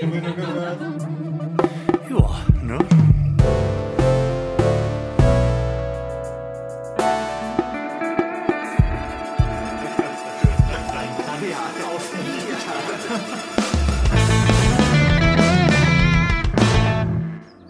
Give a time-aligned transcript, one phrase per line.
[0.00, 0.06] Ja,
[2.62, 2.78] ne?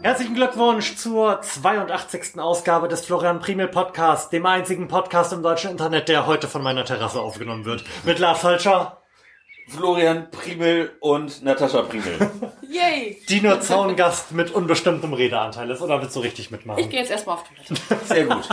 [0.02, 2.38] Herzlichen Glückwunsch zur 82.
[2.38, 6.84] Ausgabe des Florian Primel Podcast, dem einzigen Podcast im deutschen Internet, der heute von meiner
[6.84, 7.82] Terrasse aufgenommen wird.
[8.04, 8.99] Mit Lars Holscher,
[9.70, 12.19] Florian Primel und Natascha Primel.
[12.69, 13.23] Yay!
[13.28, 15.80] die nur Zaungast mit unbestimmtem Redeanteil ist.
[15.80, 16.80] Oder willst du richtig mitmachen?
[16.80, 18.05] Ich gehe jetzt erstmal auf Toilette.
[18.06, 18.48] Sehr gut.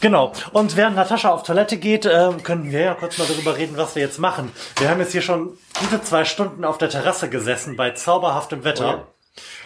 [0.00, 0.32] Genau.
[0.52, 3.94] Und während Natascha auf Toilette geht, ähm, können wir ja kurz mal darüber reden, was
[3.94, 4.52] wir jetzt machen.
[4.78, 9.08] Wir haben jetzt hier schon gute zwei Stunden auf der Terrasse gesessen bei zauberhaftem Wetter.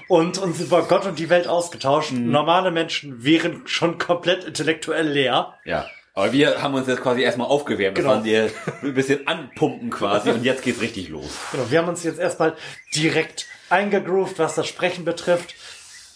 [0.09, 2.13] Und uns über Gott und die Welt ausgetauscht.
[2.13, 5.55] Normale Menschen wären schon komplett intellektuell leer.
[5.65, 5.87] Ja.
[6.15, 7.97] Aber wir haben uns jetzt quasi erstmal aufgewärmt.
[7.97, 8.09] Genau.
[8.09, 8.51] Das waren wir
[8.83, 11.39] ein bisschen anpumpen quasi und jetzt geht's richtig los.
[11.53, 12.55] Genau, wir haben uns jetzt erstmal
[12.95, 15.55] direkt eingegroovt, was das Sprechen betrifft.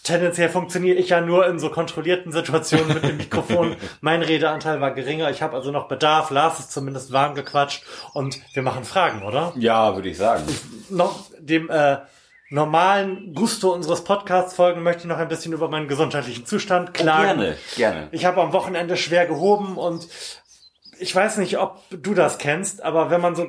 [0.03, 3.75] Tendenziell funktioniere ich ja nur in so kontrollierten Situationen mit dem Mikrofon.
[3.99, 5.31] Mein Redeanteil war geringer.
[5.31, 6.29] Ich habe also noch Bedarf.
[6.29, 7.83] Lars ist zumindest warm gequatscht.
[8.13, 9.51] Und wir machen Fragen, oder?
[9.57, 10.43] Ja, würde ich sagen.
[10.89, 11.97] Noch dem äh,
[12.49, 17.39] normalen Gusto unseres Podcasts folgen möchte ich noch ein bisschen über meinen gesundheitlichen Zustand klagen.
[17.39, 18.07] Oh, gerne, gerne.
[18.11, 20.07] Ich habe am Wochenende schwer gehoben und
[20.99, 23.47] ich weiß nicht, ob du das kennst, aber wenn man so,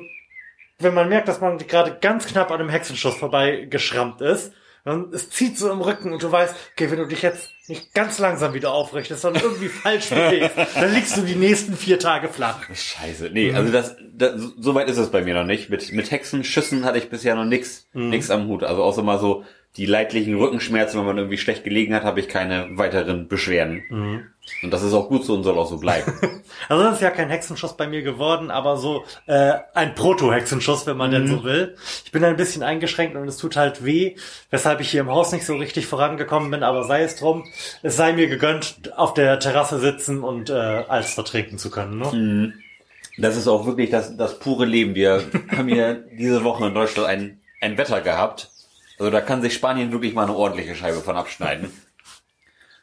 [0.79, 4.53] wenn man merkt, dass man gerade ganz knapp an einem Hexenschuss vorbei geschrammt ist,
[4.85, 7.93] dann es zieht so im Rücken und du weißt, okay, wenn du dich jetzt nicht
[7.93, 12.27] ganz langsam wieder aufrichtest, sondern irgendwie falsch bewegst, dann liegst du die nächsten vier Tage
[12.27, 12.63] flach.
[12.73, 13.29] Scheiße.
[13.31, 15.69] Nee, also das, das so weit ist es bei mir noch nicht.
[15.69, 18.63] Mit, mit Hexenschüssen hatte ich bisher noch nix, nix am Hut.
[18.63, 19.43] Also außer mal so
[19.79, 23.83] die leidlichen Rückenschmerzen, wenn man irgendwie schlecht gelegen hat, habe ich keine weiteren Beschwerden.
[24.61, 26.13] Und das ist auch gut so und soll auch so bleiben.
[26.67, 30.97] Also das ist ja kein Hexenschuss bei mir geworden, aber so äh, ein Proto-Hexenschuss, wenn
[30.97, 31.75] man denn so will.
[32.03, 34.15] Ich bin ein bisschen eingeschränkt und es tut halt weh,
[34.49, 37.45] weshalb ich hier im Haus nicht so richtig vorangekommen bin, aber sei es drum,
[37.81, 41.99] es sei mir gegönnt, auf der Terrasse sitzen und äh, Alster trinken zu können.
[41.99, 42.53] Ne?
[43.17, 44.95] Das ist auch wirklich das, das pure Leben.
[44.95, 45.23] Wir
[45.55, 48.51] haben hier diese Woche in Deutschland ein, ein Wetter gehabt.
[48.99, 51.71] Also da kann sich Spanien wirklich mal eine ordentliche Scheibe von abschneiden.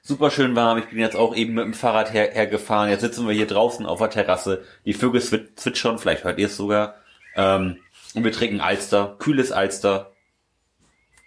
[0.03, 0.79] Super schön warm.
[0.79, 2.89] Ich bin jetzt auch eben mit dem Fahrrad her, hergefahren.
[2.89, 4.65] Jetzt sitzen wir hier draußen auf der Terrasse.
[4.85, 6.95] Die Vögel zwi- zwitschern, vielleicht hört ihr es sogar.
[7.35, 7.79] Ähm,
[8.15, 10.13] und wir trinken Alster, kühles Alster.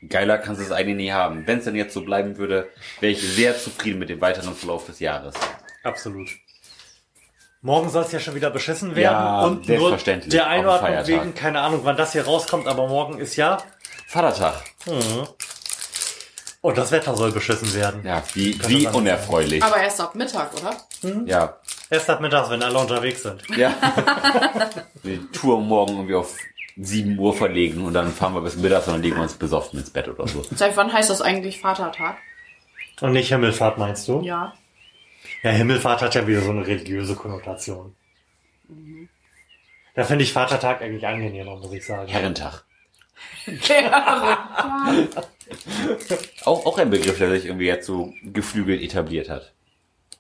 [0.08, 1.46] Geiler kannst du es eigentlich nie haben.
[1.46, 2.70] Wenn es denn jetzt so bleiben würde,
[3.02, 5.36] wäre ich sehr zufrieden mit dem weiteren Verlauf des Jahres.
[5.84, 6.30] Absolut.
[7.62, 9.14] Morgen soll es ja schon wieder beschissen werden.
[9.14, 12.68] Ja, und nur selbstverständlich, der auf dem Einordnung wegen, keine Ahnung, wann das hier rauskommt,
[12.68, 13.62] aber morgen ist ja.
[14.10, 14.56] Vatertag.
[16.62, 18.04] Und das Wetter soll beschissen werden.
[18.04, 19.64] Ja, wie, wie unerfreulich.
[19.64, 20.76] Aber erst ab Mittag, oder?
[21.26, 21.58] Ja,
[21.92, 23.44] Erst ab mittags, wenn alle unterwegs sind.
[23.56, 23.74] ja.
[25.04, 26.36] Die Tour morgen irgendwie auf
[26.78, 29.80] 7 Uhr verlegen und dann fahren wir bis mittags und dann legen wir uns besoffen
[29.80, 30.44] ins Bett oder so.
[30.56, 32.18] Seit wann heißt das eigentlich Vatertag?
[33.02, 34.22] Und nicht Himmelfahrt, meinst du?
[34.22, 34.54] Ja.
[35.44, 37.96] Ja, Himmelfahrt hat ja wieder so eine religiöse Konnotation.
[39.96, 42.08] Da finde ich Vatertag eigentlich angenehmer, muss ich sagen.
[42.08, 42.64] Herrentag.
[46.46, 49.52] Auch, auch ein Begriff, der sich irgendwie jetzt so geflügelt etabliert hat.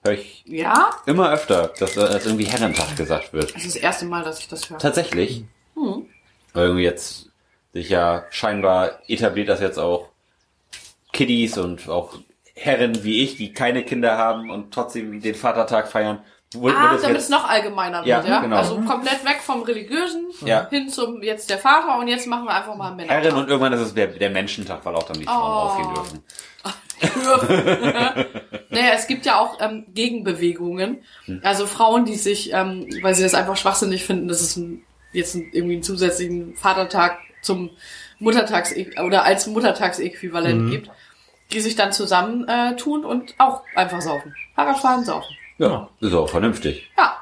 [0.03, 0.91] Hör ich Ja?
[1.05, 3.53] immer öfter, dass, dass irgendwie Herrentag gesagt wird.
[3.53, 4.79] Das ist das erste Mal, dass ich das höre.
[4.79, 5.43] Tatsächlich.
[5.75, 7.29] Weil irgendwie jetzt
[7.73, 10.09] sich ja scheinbar etabliert das jetzt auch
[11.11, 12.17] Kiddies und auch
[12.55, 16.19] Herren wie ich, die keine Kinder haben und trotzdem den Vatertag feiern.
[16.55, 18.39] Wurde- Ah, damit es noch allgemeiner Ja, wird, ja?
[18.41, 18.55] genau.
[18.55, 20.67] Also komplett weg vom Religiösen Ja.
[20.69, 23.13] hin zum jetzt der Vater und jetzt machen wir einfach mal Männer.
[23.13, 25.67] Herren und irgendwann ist es der, der Menschentag, weil auch dann die Frauen Oh.
[25.67, 26.23] aufgehen dürfen.
[28.69, 31.03] naja, es gibt ja auch ähm, Gegenbewegungen.
[31.25, 31.39] Hm.
[31.43, 34.83] Also Frauen, die sich, ähm, weil sie das einfach schwachsinnig finden, dass es ein,
[35.13, 37.69] jetzt ein, irgendwie einen zusätzlichen Vatertag zum
[38.19, 40.71] Muttertags oder als Muttertagsäquivalent Mhm.
[40.71, 40.91] gibt,
[41.53, 44.35] die sich dann zusammen äh, tun und auch einfach saufen.
[44.55, 45.35] Fahrradfahren, saufen.
[45.59, 46.89] Ja, ist auch vernünftig.
[46.97, 47.21] Ja,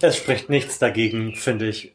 [0.00, 1.94] Es spricht nichts dagegen, finde ich,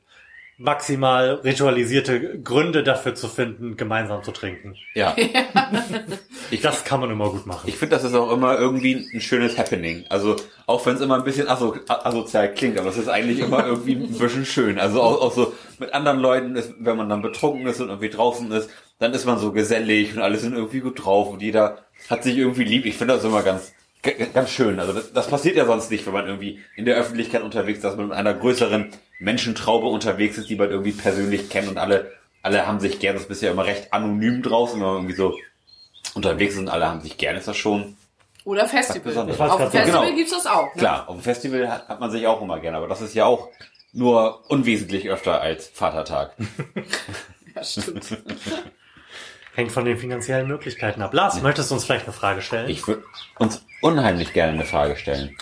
[0.57, 4.75] maximal ritualisierte Gründe dafür zu finden, gemeinsam zu trinken.
[4.93, 5.15] Ja.
[6.51, 7.69] Ich, Das kann man immer gut machen.
[7.69, 10.05] ich finde, das ist auch immer irgendwie ein schönes Happening.
[10.09, 13.67] Also, auch wenn es immer ein bisschen aso asozial klingt, aber es ist eigentlich immer
[13.67, 14.79] irgendwie ein bisschen schön.
[14.79, 18.09] Also auch, auch so mit anderen Leuten, ist, wenn man dann betrunken ist und irgendwie
[18.09, 18.67] draußen ist,
[18.97, 22.35] dann ist man so gesellig und alle sind irgendwie gut drauf und jeder hat sich
[22.35, 22.87] irgendwie lieb.
[22.87, 23.71] Ich finde das immer ganz,
[24.33, 24.79] ganz schön.
[24.79, 27.83] Also das, das passiert ja sonst nicht, wenn man irgendwie in der Öffentlichkeit unterwegs ist,
[27.83, 32.11] dass man mit einer größeren Menschentraube unterwegs ist, die man irgendwie persönlich kennt und alle,
[32.41, 33.15] alle haben sich gern.
[33.15, 35.37] Das ist bisher immer recht anonym draußen, wenn man irgendwie so
[36.15, 37.97] unterwegs sind, alle haben sich gern, ist das schon
[38.45, 39.15] oder Festival.
[39.17, 39.69] Auf dem.
[39.69, 40.15] Festival Genau.
[40.15, 40.73] gibt's das auch.
[40.73, 40.79] Ne?
[40.79, 43.25] Klar, auf dem Festival hat, hat man sich auch immer gerne, aber das ist ja
[43.25, 43.49] auch
[43.91, 46.35] nur unwesentlich öfter als Vatertag.
[47.55, 48.15] Ja, stimmt.
[49.55, 51.13] hängt von den finanziellen Möglichkeiten ab.
[51.13, 52.69] Lars, möchtest du uns vielleicht eine Frage stellen?
[52.69, 53.03] Ich würde
[53.39, 55.35] uns unheimlich gerne eine Frage stellen.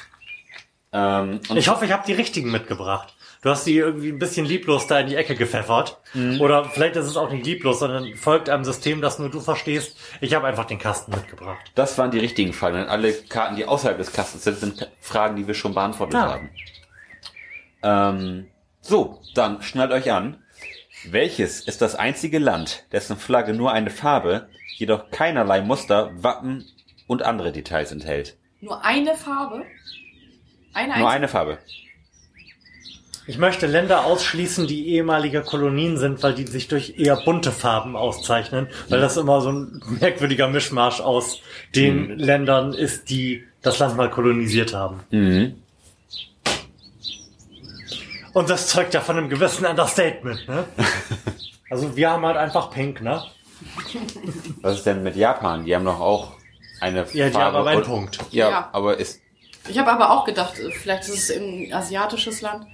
[0.94, 3.14] Ähm, und Ich hoffe, ich habe die richtigen mitgebracht.
[3.44, 6.00] Du hast die irgendwie ein bisschen lieblos da in die Ecke gepfeffert.
[6.40, 9.96] Oder vielleicht ist es auch nicht lieblos, sondern folgt einem System, das nur du verstehst.
[10.22, 11.60] Ich habe einfach den Kasten mitgebracht.
[11.76, 12.78] das waren die richtigen Fragen.
[12.78, 16.32] Denn alle Karten, die außerhalb des Kastens sind, sind Fragen, die wir schon beantwortet Ah.
[16.34, 16.50] haben.
[17.84, 18.48] Ähm,
[18.82, 20.44] so, dann schnallt euch an.
[21.06, 26.66] Welches ist das einzige Land, dessen Flagge nur eine Farbe, jedoch keinerlei Muster, Wappen
[27.08, 28.36] und andere Details enthält?
[28.62, 29.64] Nur eine Farbe?
[30.74, 31.58] Eine Nur eine Farbe.
[33.30, 37.98] Ich möchte Länder ausschließen, die ehemalige Kolonien sind, weil die sich durch eher bunte Farben
[37.98, 41.42] auszeichnen, weil das immer so ein merkwürdiger Mischmasch aus
[41.76, 45.02] den Ländern ist, die das Land mal kolonisiert haben.
[45.12, 45.56] Mhm.
[48.32, 50.66] Und das zeugt ja von einem gewissen Understatement, ne?
[51.70, 53.22] Also wir haben halt einfach Pink, ne?
[54.62, 55.66] Was ist denn mit Japan?
[55.66, 56.37] Die haben doch auch
[56.82, 57.18] eine Farbe.
[57.18, 58.20] Ja, die haben aber und- Punkt.
[58.32, 58.70] Ja, Ja.
[58.74, 59.22] aber ist
[59.70, 62.66] Ich habe aber auch gedacht, äh, vielleicht ist es ein asiatisches Land.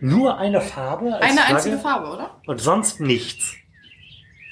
[0.00, 1.14] Nur eine Farbe?
[1.14, 1.54] Als Eine Flagge?
[1.56, 2.30] einzige Farbe, oder?
[2.46, 3.54] Und sonst nichts.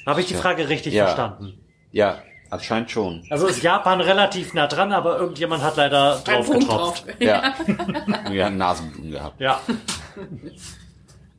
[0.06, 1.05] Habe ich die Frage richtig Ja.
[1.06, 1.59] verstanden?
[1.93, 3.25] ja anscheinend schon.
[3.31, 7.06] Also ist Japan relativ nah dran, aber irgendjemand hat leider Ein drauf Punkt getropft.
[7.06, 7.15] drauf.
[7.19, 7.55] Ja.
[8.31, 9.41] Wir hatten Nasenbluten gehabt.
[9.41, 9.61] Ja.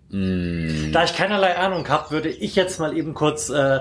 [0.10, 0.92] Mm.
[0.92, 3.80] Da ich keinerlei Ahnung habe, würde ich jetzt mal eben kurz äh,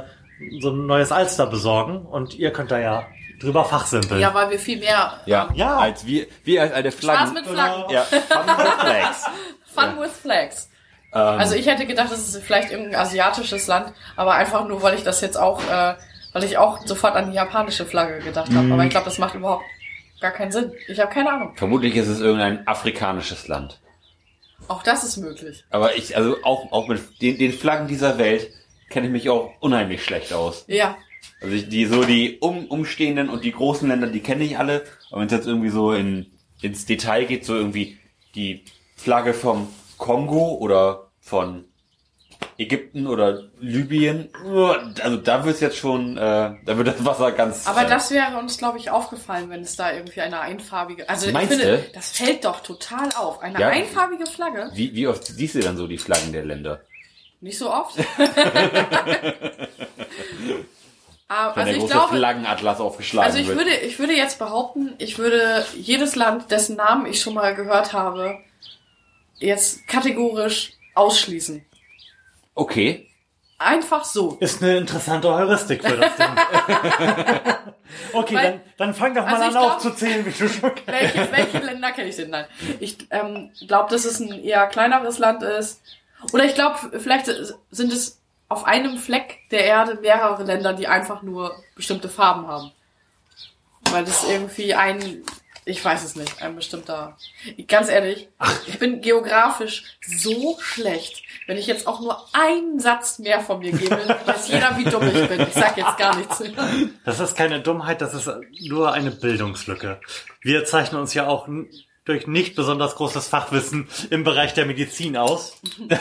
[0.60, 3.06] so ein neues Alster besorgen und ihr könnt da ja
[3.40, 4.20] drüber fachsimpeln.
[4.20, 5.76] Ja, weil wir viel mehr Ja, Ja.
[5.78, 7.34] als wir, wir als alte Spaß Flaggen.
[7.34, 7.84] mit Flaggen.
[7.90, 9.24] Ja, Fun with Flags.
[9.74, 10.70] Fun with Flags.
[11.12, 14.94] Ähm, Also ich hätte gedacht, das ist vielleicht irgendein asiatisches Land, aber einfach nur, weil
[14.94, 15.94] ich das jetzt auch, äh,
[16.32, 18.62] weil ich auch sofort an die japanische Flagge gedacht habe.
[18.66, 18.72] Mhm.
[18.72, 19.64] Aber ich glaube, das macht überhaupt
[20.20, 20.72] gar keinen Sinn.
[20.88, 21.52] Ich habe keine Ahnung.
[21.56, 23.80] vermutlich ist es irgendein afrikanisches Land.
[24.68, 25.64] Auch das ist möglich.
[25.70, 28.48] Aber ich, also auch, auch mit den, den Flaggen dieser Welt
[28.92, 30.64] kenne ich mich auch unheimlich schlecht aus.
[30.68, 30.96] Ja.
[31.40, 34.84] Also ich, die so die um, umstehenden und die großen Länder, die kenne ich alle.
[35.10, 36.26] Aber wenn es jetzt irgendwie so in,
[36.60, 37.98] ins Detail geht, so irgendwie
[38.34, 38.64] die
[38.96, 39.68] Flagge vom
[39.98, 41.64] Kongo oder von
[42.58, 44.28] Ägypten oder Libyen,
[45.00, 47.66] also da wird es jetzt schon, äh, da wird das Wasser ganz.
[47.66, 51.08] Aber äh, das wäre uns, glaube ich, aufgefallen, wenn es da irgendwie eine einfarbige.
[51.08, 51.84] Also ich finde, du?
[51.94, 53.40] das fällt doch total auf.
[53.40, 53.68] Eine Ja.
[53.68, 54.70] einfarbige Flagge.
[54.74, 56.82] Wie, wie oft siehst du dann so die Flaggen der Länder?
[57.42, 57.96] Nicht so oft.
[61.28, 63.56] Also der ich glaube, Flaggenatlas aufgeschlagen also ich wird.
[63.56, 67.94] würde, ich würde jetzt behaupten, ich würde jedes Land, dessen Namen ich schon mal gehört
[67.94, 68.36] habe,
[69.38, 71.64] jetzt kategorisch ausschließen.
[72.54, 73.08] Okay.
[73.56, 74.36] Einfach so.
[74.40, 76.26] Ist eine interessante Heuristik für das Ding.
[78.12, 80.86] okay, Weil- dann, dann fang doch mal Also an glaub- aufzuzählen, wie du schon kennst.
[80.86, 82.28] Welche, welche Länder kenne ich denn?
[82.28, 82.44] Nein.
[82.78, 85.80] Ich ähm, glaube, dass es ein eher kleineres Land ist.
[86.32, 87.26] Oder ich glaube, vielleicht
[87.70, 88.22] sind es
[88.52, 92.70] auf einem Fleck der Erde mehrere Länder, die einfach nur bestimmte Farben haben.
[93.90, 95.22] Weil das irgendwie ein,
[95.64, 97.16] ich weiß es nicht, ein bestimmter.
[97.66, 98.28] Ganz ehrlich,
[98.66, 101.22] ich bin geografisch so schlecht.
[101.46, 103.96] Wenn ich jetzt auch nur einen Satz mehr von mir gebe,
[104.26, 105.40] weiß jeder, wie dumm ich bin.
[105.40, 106.42] Ich sag jetzt gar nichts.
[107.04, 108.30] Das ist keine Dummheit, das ist
[108.68, 110.00] nur eine Bildungslücke.
[110.42, 111.48] Wir zeichnen uns ja auch
[112.04, 115.60] durch nicht besonders großes Fachwissen im Bereich der Medizin aus.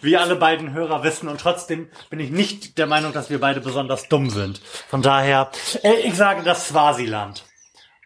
[0.00, 3.60] Wie alle beiden Hörer wissen und trotzdem bin ich nicht der Meinung, dass wir beide
[3.60, 4.60] besonders dumm sind.
[4.88, 5.50] Von daher,
[5.82, 7.44] äh, ich sage das Swasiland.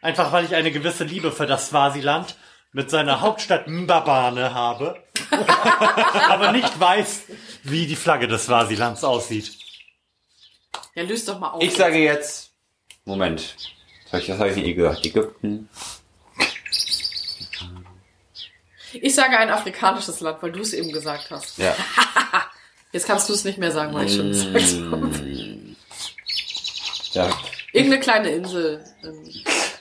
[0.00, 2.36] Einfach weil ich eine gewisse Liebe für das Swasiland
[2.72, 5.02] mit seiner Hauptstadt Mbabane habe,
[6.28, 7.24] aber nicht weiß,
[7.64, 9.58] wie die Flagge des Swasilands aussieht.
[10.94, 11.62] Ja, löst doch mal auf.
[11.62, 12.52] Ich sage jetzt,
[13.04, 13.56] Moment,
[14.10, 15.68] das habe ich, das hab ich nicht gesagt, Ägypten.
[18.92, 21.58] Ich sage ein afrikanisches Land, weil du es eben gesagt hast.
[21.58, 21.76] Ja.
[22.92, 25.10] Jetzt kannst du es nicht mehr sagen, weil ich schon gesagt habe.
[27.12, 27.30] ja.
[27.72, 28.82] Irgendeine kleine Insel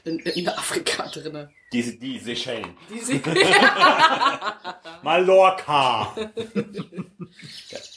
[0.04, 1.50] in, in, in Afrika drinne.
[1.72, 2.76] Die, die Seychellen.
[2.90, 3.22] Die sie
[5.04, 6.14] Mallorca.
[6.16, 7.14] Wollen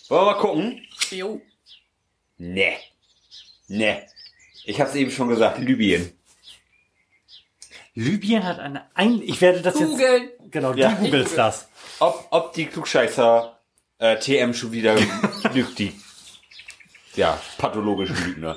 [0.09, 0.87] wir mal gucken?
[1.11, 1.41] jo.
[2.39, 2.77] Nee.
[3.67, 4.03] Nee.
[4.65, 6.13] Ich habe es eben schon gesagt, Libyen.
[7.95, 10.23] Libyen hat eine ein ich werde das Googeln.
[10.41, 10.91] jetzt genau, Ja.
[10.91, 11.69] du googelst das.
[11.99, 13.59] Ob, ob die Klugscheißer
[13.99, 14.95] äh, TM schon wieder
[15.55, 15.93] lügt, die
[17.17, 18.57] ja, pathologischen Lügner.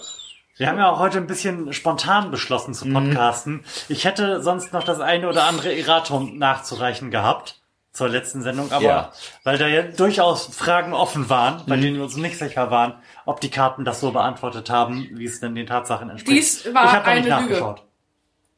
[0.57, 3.65] Wir haben ja auch heute ein bisschen spontan beschlossen zu podcasten.
[3.89, 7.59] Ich hätte sonst noch das eine oder andere Erratum nachzureichen gehabt
[7.91, 9.11] zur letzten Sendung, aber Ja.
[9.43, 12.93] weil da ja durchaus Fragen offen waren, bei denen wir uns nicht sicher waren,
[13.25, 16.37] ob die Karten das so beantwortet haben, wie es denn den Tatsachen entspricht.
[16.65, 17.53] Dies war ich habe noch nicht eine Lüge.
[17.53, 17.83] nachgeschaut.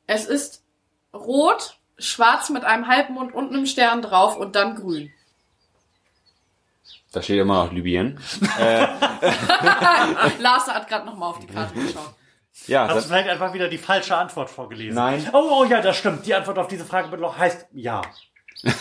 [0.08, 0.64] Es ist
[1.16, 5.12] rot, schwarz mit einem Halbmond und einem Stern drauf und dann grün.
[7.12, 8.20] Da steht immer noch Libyen.
[10.40, 12.14] Lars hat gerade nochmal auf die Karte geschaut.
[12.68, 14.96] Ja, Hast du das, vielleicht einfach wieder die falsche Antwort vorgelesen?
[14.96, 15.30] Nein.
[15.34, 16.26] Oh, oh ja, das stimmt.
[16.26, 18.02] Die Antwort auf diese Frage bitte heißt ja.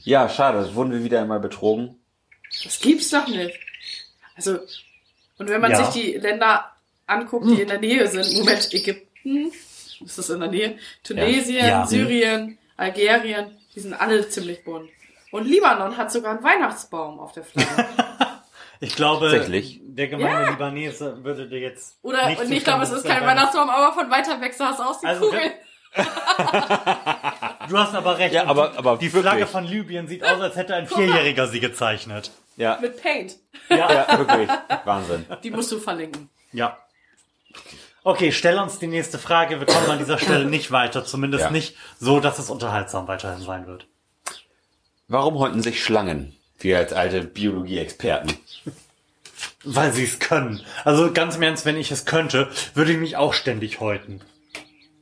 [0.00, 0.74] ja, schade.
[0.74, 1.98] Wurden wir wieder einmal betrogen.
[2.62, 3.58] Das gibt's doch nicht.
[4.36, 4.58] Also,
[5.38, 5.84] und wenn man Ja.
[5.84, 6.70] sich die Länder
[7.06, 9.52] anguckt, die in der Nähe sind, Moment, Ägypten,
[10.04, 10.78] ist das in der Nähe?
[11.04, 11.86] Tunesien, Ja.
[11.86, 14.88] Syrien, Algerien, die sind alle ziemlich bunt.
[15.32, 17.86] Und Libanon hat sogar einen Weihnachtsbaum auf der Flagge.
[18.82, 19.78] Ich glaube, Tatsächlich.
[19.82, 20.50] der gemeine Ja.
[20.52, 21.98] Libanese würde dir jetzt.
[22.00, 24.80] Oder, nicht und ich glaube, es ist kein Weihnachtsbaum, aber von weiter weg sah es
[24.80, 25.42] aus, die Also, Kugel.
[27.68, 28.34] Du hast aber recht.
[28.34, 29.22] Ja, aber- die, aber die wirklich.
[29.30, 32.30] Flagge von Libyen sieht aus, als hätte ein Vierjähriger sie gezeichnet.
[32.56, 33.36] Ja, Mit Paint.
[33.68, 33.92] Ja.
[33.92, 34.48] ja, wirklich.
[34.84, 35.26] Wahnsinn.
[35.42, 36.30] Die musst du verlinken.
[36.52, 36.78] Ja.
[38.10, 39.60] Okay, stell uns die nächste Frage.
[39.60, 41.04] Wir kommen an dieser Stelle nicht weiter.
[41.04, 41.50] Zumindest Ja.
[41.50, 43.86] nicht so, dass es unterhaltsam weiterhin sein wird.
[45.06, 46.36] Warum häuten sich Schlangen?
[46.58, 48.36] Wir als alte Biologie-Experten.
[49.64, 50.60] Weil sie es können.
[50.84, 54.20] Also ganz im Ernst, wenn ich es könnte, würde ich mich auch ständig häuten.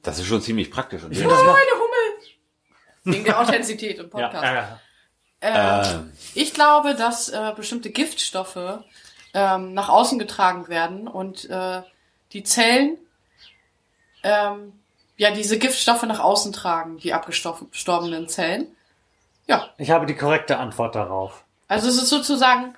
[0.02, 1.02] Das ist schon ziemlich praktisch.
[1.02, 3.14] Und Ich finde das Oh, eine Hummel!
[3.16, 4.44] Wegen der Authentizität im Podcast.
[4.44, 4.80] ja,
[5.42, 5.82] ja.
[5.94, 8.80] ähm, Ich glaube, dass äh, bestimmte Giftstoffe
[9.34, 11.82] ähm, nach außen getragen werden und äh,
[12.32, 12.98] die Zellen
[14.22, 14.72] ähm,
[15.16, 18.68] ja diese Giftstoffe nach außen tragen, die abgestorbenen Zellen.
[19.46, 21.44] Ja, Ich habe die korrekte Antwort darauf.
[21.68, 22.74] also es ist sozusagen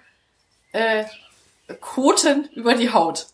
[0.72, 1.04] äh,
[1.80, 3.26] Koten über die Haut.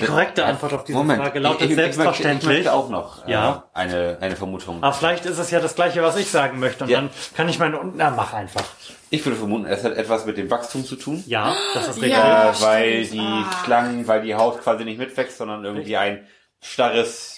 [0.00, 2.42] Die korrekte Antwort auf diese Moment, Frage lautet ich, ich, ich, selbstverständlich.
[2.50, 3.64] Ich möchte auch noch äh, Ja.
[3.72, 4.82] eine, eine Vermutung.
[4.82, 6.84] Aber vielleicht ist es ja das gleiche, was ich sagen möchte.
[6.84, 7.00] Und Ja.
[7.00, 7.80] dann kann ich meine...
[7.94, 8.64] Na, mach einfach.
[9.10, 11.22] Ich würde vermuten, es hat etwas mit dem Wachstum zu tun.
[11.26, 12.12] Ja, das ist richtig.
[12.12, 12.50] Ja.
[12.50, 13.12] äh, weil stimmt.
[13.22, 13.64] die Ah.
[13.64, 16.26] Schlangen, weil die Haut quasi nicht mitwächst, sondern irgendwie ein
[16.60, 17.36] starres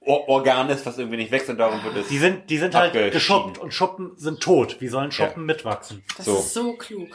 [0.00, 2.08] Or Organ ist, was irgendwie nicht wächst und darum wird es.
[2.08, 4.76] Die sind, die sind halt geschuppt und Schuppen sind tot.
[4.80, 6.04] Wie sollen Schuppen mitwachsen?
[6.16, 6.36] Das So.
[6.38, 7.08] ist so klug.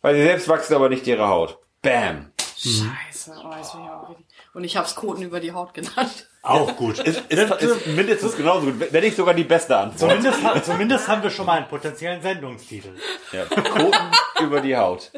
[0.00, 1.58] Weil sie selbst wachsen, aber nicht ihre Haut.
[1.82, 2.30] Bam.
[2.56, 2.84] Scheiße,
[3.28, 4.26] oh, jetzt bin ich auch richtig.
[4.52, 6.28] Und ich hab's Koten über die Haut genannt.
[6.42, 6.98] Auch gut.
[6.98, 9.98] Ist, ist, ist mindestens genauso gut, wenn nicht sogar die beste Antwort.
[10.22, 12.92] Zumindest, zumindest haben wir schon mal einen potenziellen Sendungstitel.
[13.32, 13.44] Ja.
[13.46, 15.10] Koten über die Haut.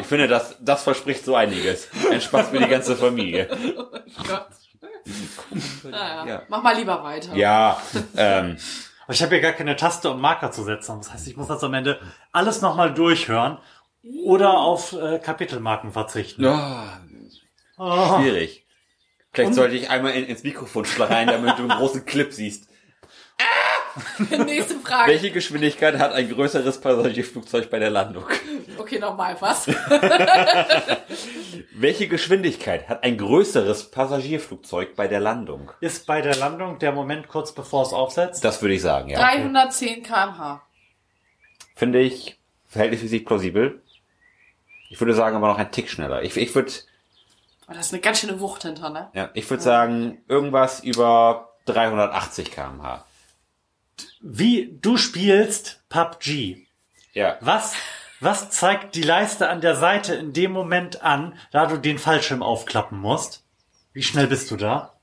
[0.00, 1.88] Ich finde, das, das verspricht so einiges.
[2.10, 3.46] Ein Spaß für die ganze Familie.
[4.26, 4.46] Gott.
[5.84, 6.42] Naja, Ja.
[6.48, 7.34] mach mal lieber weiter.
[7.34, 7.80] Ja,
[8.16, 8.56] ähm,
[9.08, 10.98] ich habe hier gar keine Taste, um Marker zu setzen.
[10.98, 11.98] Das heißt, ich muss das am Ende
[12.30, 13.58] alles nochmal durchhören
[14.24, 16.44] oder auf äh, Kapitelmarken verzichten.
[16.44, 17.00] ja,
[17.78, 18.20] Oh.
[18.20, 18.66] schwierig.
[19.32, 22.68] Vielleicht sollte ich einmal in, ins Mikrofon schreien, damit du einen großen Clip siehst.
[24.46, 25.10] Nächste Frage.
[25.10, 28.24] Welche Geschwindigkeit hat ein größeres Passagierflugzeug bei der Landung?
[28.78, 29.66] Okay, nochmal was.
[31.74, 35.70] Welche Geschwindigkeit hat ein größeres Passagierflugzeug bei der Landung?
[35.80, 38.44] Ist bei der Landung der Moment kurz bevor es aufsetzt?
[38.44, 39.18] Das würde ich sagen, ja.
[39.18, 40.62] 310 km/h.
[41.74, 43.81] Finde ich verhältnismäßig plausibel.
[44.92, 46.22] Ich würde sagen, aber noch ein Tick schneller.
[46.22, 46.70] Ich, ich würde,
[47.66, 49.08] Oh, das ist eine ganz schöne Wucht hinter, ne?
[49.14, 53.04] ja, ich würde sagen, irgendwas über 380 km/h.
[54.20, 56.66] Wie du spielst PUBG.
[57.14, 57.38] Ja.
[57.40, 57.74] Was,
[58.20, 62.42] was zeigt die Leiste an der Seite in dem Moment an, da du den Fallschirm
[62.42, 63.44] aufklappen musst?
[63.92, 64.98] Wie schnell bist du da?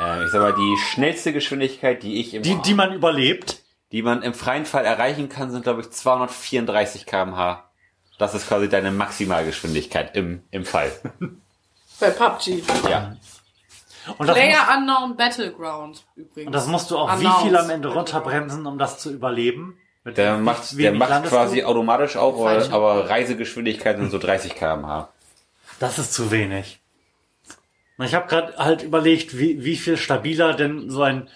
[0.00, 3.62] Äh, ich sag mal, die schnellste Geschwindigkeit, die ich im, Die, die man überlebt.
[3.92, 7.70] die man im freien Fall erreichen kann, sind, glaube ich, 234 km/h.
[8.18, 10.92] Das ist quasi deine Maximalgeschwindigkeit im, im Fall.
[12.00, 12.62] Bei PUBG.
[12.88, 13.16] Ja.
[14.18, 16.46] Und das, musst, Player Unknown Battleground übrigens.
[16.46, 19.78] und das musst du auch wie viel am Ende runterbremsen, um das zu überleben?
[20.04, 21.66] Mit Der macht, der macht quasi du?
[21.66, 22.74] automatisch auch, aber, Fallschirm.
[22.74, 25.08] aber Reisegeschwindigkeit sind so 30 km/h.
[25.80, 26.80] Das ist zu wenig.
[27.98, 31.28] Ich habe gerade halt überlegt, wie, wie viel stabiler denn so ein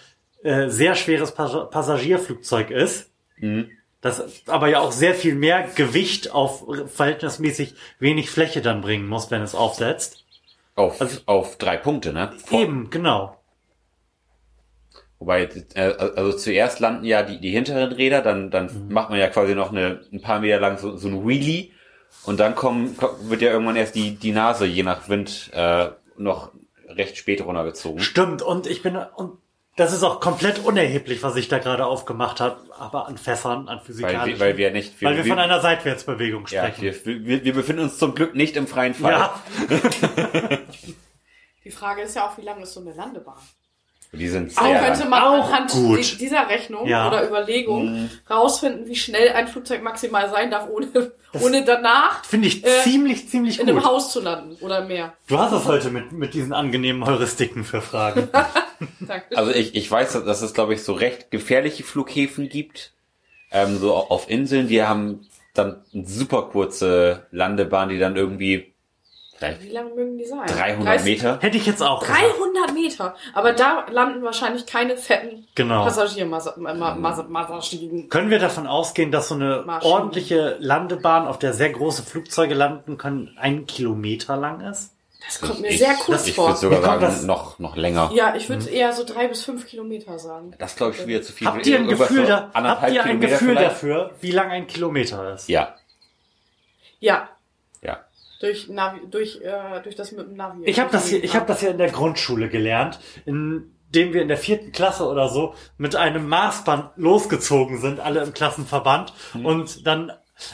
[0.43, 3.09] äh, sehr schweres Pas Passagierflugzeug ist.
[3.37, 3.71] Mhm.
[4.01, 9.29] Das aber ja auch sehr viel mehr Gewicht auf verhältnismäßig wenig Fläche dann bringen muss,
[9.29, 10.23] wenn es aufsetzt.
[10.75, 12.31] Auf, Also- auf drei Punkte, ne?
[12.45, 13.35] Vor- Eben, genau.
[15.17, 15.81] Wobei, äh,
[16.15, 18.93] also zuerst landen ja die, die hinteren Räder, dann, dann Mhm.
[18.93, 21.71] macht man ja quasi noch eine, ein paar Meter lang so, so ein Wheelie
[22.23, 26.51] und dann kommen, wird ja irgendwann erst die, die Nase, je nach Wind, äh, noch
[26.87, 27.99] recht spät runtergezogen.
[27.99, 28.41] Stimmt.
[28.41, 29.37] Und ich bin und
[29.79, 33.77] das ist auch komplett unerheblich, was ich da gerade aufgemacht habe, aber an Fässern, an
[33.77, 34.39] Weil, physikalischen.
[34.39, 36.81] wir- weil wir nicht, weil wir von einer Seitwärtsbewegung ja, sprechen.
[37.05, 39.11] wir, wir, wir befinden uns zum Glück nicht im freien Fall.
[39.11, 39.41] ja.
[41.65, 43.35] Die Frage ist ja auch, wie lang ist so eine Landebahn?
[44.11, 45.09] Die sind Auch sehr könnte lang.
[45.11, 45.99] man Auch anhand gut.
[45.99, 47.07] di- dieser Rechnung Ja.
[47.07, 52.65] oder Überlegung rausfinden, wie schnell ein Flugzeug maximal sein darf, ohne, ohne danach Finde ich
[52.65, 53.75] Äh, ziemlich, ziemlich in gut.
[53.75, 55.13] einem Haus zu landen oder mehr.
[55.27, 58.29] Du hast es heute mit, mit diesen angenehmen Heuristiken für Fragen.
[59.35, 62.93] Also ich, ich weiß, dass es, glaube ich, so recht gefährliche Flughäfen gibt.
[63.51, 68.73] Ähm, so auf Inseln, die haben dann eine super kurze Landebahn, die dann irgendwie
[69.39, 70.45] vielleicht Wie lange mögen die sein?
[70.47, 71.39] 300 30 Meter.
[71.41, 72.19] Hätte ich jetzt auch gesagt.
[72.19, 73.15] 300 Meter.
[73.33, 75.83] Aber da landen wahrscheinlich keine fetten Genau.
[75.85, 78.09] Passagiermaschinen.
[78.09, 79.91] Können wir davon ausgehen, dass so eine Maschinen.
[79.93, 84.93] ordentliche Landebahn, auf der sehr große Flugzeuge landen können, ein Kilometer lang ist?
[85.25, 86.47] Das kommt mir Ich- sehr kurz Ich vor.
[86.47, 88.09] würde sogar sagen, das- noch, noch länger.
[88.13, 90.53] Ja, ich würde eher so drei bis fünf Kilometer sagen.
[90.57, 91.47] Das glaube ich wieder zu viel.
[91.47, 95.49] Habt ihr ein Gefühl, da, habt ihr ein Gefühl dafür, wie lang ein Kilometer ist?
[95.49, 95.75] Ja,
[96.99, 97.29] ja.
[98.39, 100.65] Durch Navi, durch, äh, durch das mit dem Navi.
[100.65, 104.27] Ich habe das hier, ich habe das ja in der Grundschule gelernt, indem wir in
[104.27, 110.11] der vierten Klasse oder so mit einem Maßband losgezogen sind, alle im Klassenverband und dann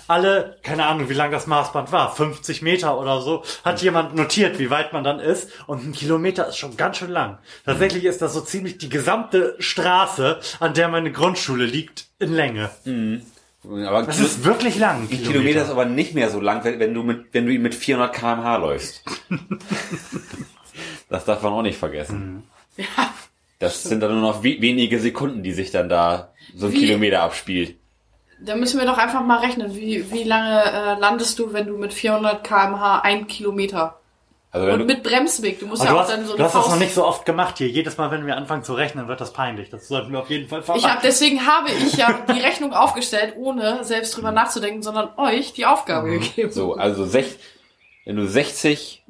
[0.07, 4.57] alle, keine Ahnung, wie lang das Maßband war, 50 Meter oder so, hat jemand notiert,
[4.59, 7.37] wie weit man dann ist und ein Kilometer ist schon ganz schön lang.
[7.65, 12.69] Tatsächlich ist das so ziemlich die gesamte Straße, an der meine Grundschule liegt, in Länge.
[13.87, 15.03] Aber Das ist wirklich lang.
[15.03, 17.61] ein Kilometer ist aber nicht mehr so lang, wenn, wenn du mit, wenn du ihn
[17.61, 19.03] mit 400 km/h läufst.
[21.09, 22.43] das darf man auch nicht vergessen.
[23.59, 26.79] Das sind dann nur noch we wenige Sekunden, die sich dann da so ein Wie-
[26.79, 27.75] Kilometer abspielt.
[28.41, 29.73] Da müssen wir doch einfach mal rechnen.
[29.75, 33.97] Wie, wie lange äh, landest du, wenn du mit 400 kmh ein Kilometer?
[34.55, 35.59] Also Und du, mit Bremsweg.
[35.59, 37.25] Du musst ja auch hast, dann so du hast das noch Faust- nicht so oft
[37.25, 37.67] gemacht hier.
[37.67, 39.69] Jedes Mal, wenn wir anfangen zu rechnen, wird das peinlich.
[39.69, 40.87] Das sollten wir auf jeden Fall vermeiden.
[40.87, 45.51] Ich hab, deswegen habe ich ja die Rechnung aufgestellt, ohne selbst drüber nachzudenken, sondern euch
[45.51, 46.51] die Aufgabe gegeben.
[46.53, 47.35] so, also sech,
[48.05, 49.03] wenn du 60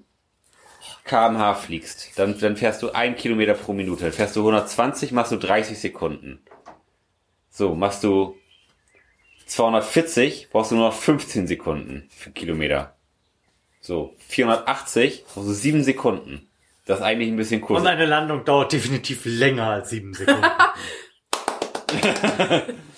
[1.03, 4.05] km/h fliegst, dann, dann fährst du ein Kilometer pro Minute.
[4.05, 6.41] Dann fährst du 120, machst du 30 Sekunden.
[7.51, 8.35] So, machst du
[9.45, 12.94] 240, brauchst du nur noch 15 Sekunden für Kilometer.
[13.85, 16.49] So, 480, brauchst du 7 Sekunden.
[16.85, 17.81] Das ist eigentlich ein bisschen kurz.
[17.81, 20.43] Und eine Landung dauert definitiv länger als sieben Sekunden.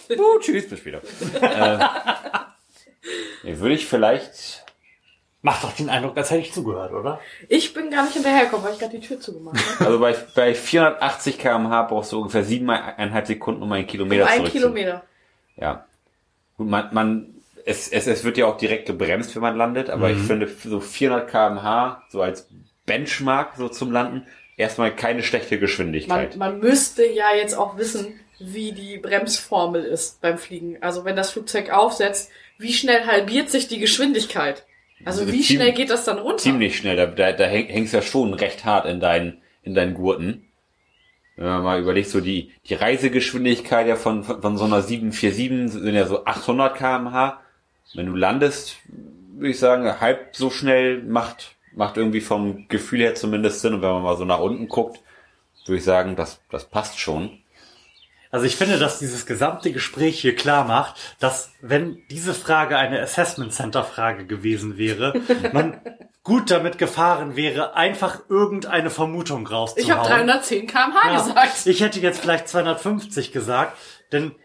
[0.09, 1.01] Uh, tschüss, bis später.
[3.43, 4.63] äh, würde ich vielleicht
[5.47, 7.19] Macht doch den Eindruck, als hätte ich zugehört, oder?
[7.47, 9.85] Ich bin gar nicht hinterhergekommen, weil ich gerade die Tür zugemacht habe.
[9.85, 14.37] Also bei, bei 480 km/h brauchst du ungefähr siebeneinhalb Sekunden, um einen Kilometer Um ein
[14.39, 15.03] zurück Kilometer.
[15.55, 15.85] Ja.
[16.57, 17.35] Gut, man, man,
[17.67, 20.79] es, es, es wird ja auch direkt gebremst, wenn man landet, aber ich finde so
[20.79, 22.49] 400 km/h so als
[22.85, 24.25] Benchmark so zum Landen
[24.55, 26.35] erstmal keine schlechte Man, Geschwindigkeit.
[26.37, 30.77] man müsste ja jetzt auch wissen, wie die Bremsformel ist beim Fliegen.
[30.81, 34.65] Also wenn das Flugzeug aufsetzt, wie schnell halbiert sich die Geschwindigkeit?
[35.05, 36.37] Also Also wie ziem- schnell geht das dann runter?
[36.37, 39.93] Ziemlich schnell, da, da, da häng- hängst ja schon recht hart in deinen, in deinen
[39.93, 40.45] Gurten.
[41.35, 45.81] Wenn man mal überlegt, so die, die Reisegeschwindigkeit ja von, von, von so einer 747
[45.83, 47.41] sind ja so 800 km/h.
[47.93, 53.15] Wenn du landest, würde ich sagen, halb so schnell macht, macht irgendwie vom Gefühl her
[53.15, 53.73] zumindest Sinn.
[53.73, 54.99] Und wenn man mal so nach unten guckt,
[55.65, 57.39] würde ich sagen, das, das passt schon.
[58.29, 63.01] Also ich finde, dass dieses gesamte Gespräch hier klar macht, dass wenn diese Frage eine
[63.01, 65.13] Assessment Center Frage gewesen wäre,
[65.53, 65.79] man
[66.23, 69.85] gut damit gefahren wäre, einfach irgendeine Vermutung rauszuhauen.
[69.85, 71.65] ich habe 310 km/h Ja, gesagt.
[71.65, 73.77] Ich hätte jetzt vielleicht 250 gesagt,
[74.11, 74.35] denn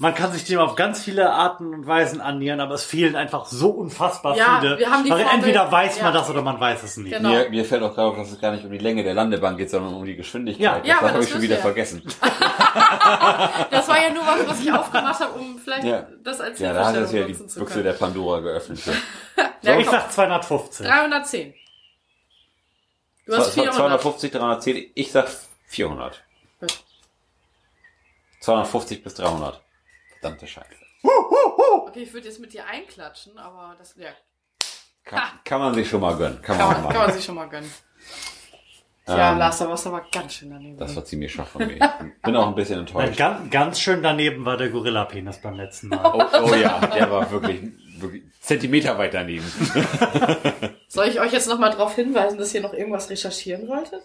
[0.00, 3.44] man kann sich dem auf ganz viele Arten und Weisen annähern, aber es fehlen einfach
[3.44, 4.78] so unfassbar Ja, viele.
[4.78, 6.18] wir haben die Weil Formel- entweder weiß man ja.
[6.20, 7.12] das oder man weiß es nicht.
[7.16, 7.28] Genau.
[7.28, 9.56] Mir, mir fällt auch gerade auf, dass es gar nicht um die Länge der Landebahn
[9.58, 10.64] geht, sondern um die Geschwindigkeit.
[10.64, 10.78] Ja.
[10.78, 12.02] das Ja, aber habe das ich schon wieder vergessen.
[13.70, 16.06] Das war ja nur was, was ich aufgemacht habe, um vielleicht Ja.
[16.22, 17.84] das als Ja, da hat es ja die nutzen zu Büchse können.
[17.84, 18.80] der Pandora geöffnet.
[19.62, 20.86] Ja, ich komm, sag 215.
[20.86, 21.54] 310.
[23.26, 23.74] Du hast 400.
[23.74, 25.28] 250, 310, ich sag
[25.66, 26.22] 400.
[26.60, 26.78] Gut.
[28.40, 29.60] 250 bis 300.
[30.20, 30.68] Verdammte Scheiße.
[31.02, 34.10] Okay, ich würde jetzt mit dir einklatschen, aber das ja,
[35.04, 36.40] Kann, kann man sich schon mal gönnen.
[36.42, 37.70] Kann, kann, man man, mal kann man sich schon mal gönnen.
[39.08, 40.76] Ja, Ähm, Lars, da warst du aber ganz schön daneben.
[40.76, 41.74] Das war ziemlich schwach von mir.
[41.76, 43.16] Ich bin auch ein bisschen enttäuscht.
[43.16, 46.12] ganz, ganz schön daneben war der Gorilla-Penis beim letzten Mal.
[46.14, 47.62] Oh, oh ja, der war wirklich,
[47.98, 49.44] wirklich Zentimeter weit daneben.
[50.88, 54.02] Soll ich euch jetzt nochmal darauf hinweisen, dass ihr noch irgendwas recherchieren wolltet?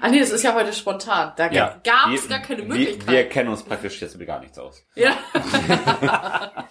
[0.00, 1.32] Ah nee, das ist ja heute spontan.
[1.36, 1.80] Da Ja.
[1.82, 3.08] gab es Wir- gar keine wir, Möglichkeit.
[3.10, 4.84] wir kennen uns praktisch jetzt mit gar nichts aus.
[4.94, 5.16] ja.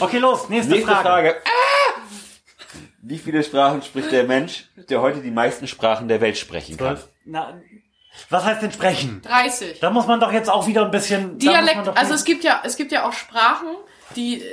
[0.00, 1.02] Okay, los, nächste, Nächste Frage.
[1.08, 1.36] Frage.
[1.44, 2.00] Ah!
[3.02, 6.98] Wie viele Sprachen spricht der Mensch, der heute die meisten Sprachen der Welt sprechen kann?
[7.24, 7.60] Na,
[8.30, 9.20] was heißt denn sprechen?
[9.22, 9.80] 30.
[9.80, 11.38] Da muss man doch jetzt auch wieder ein bisschen.
[11.38, 13.68] Dialekt, also es gibt ja, es gibt ja auch Sprachen,
[14.16, 14.44] die äh,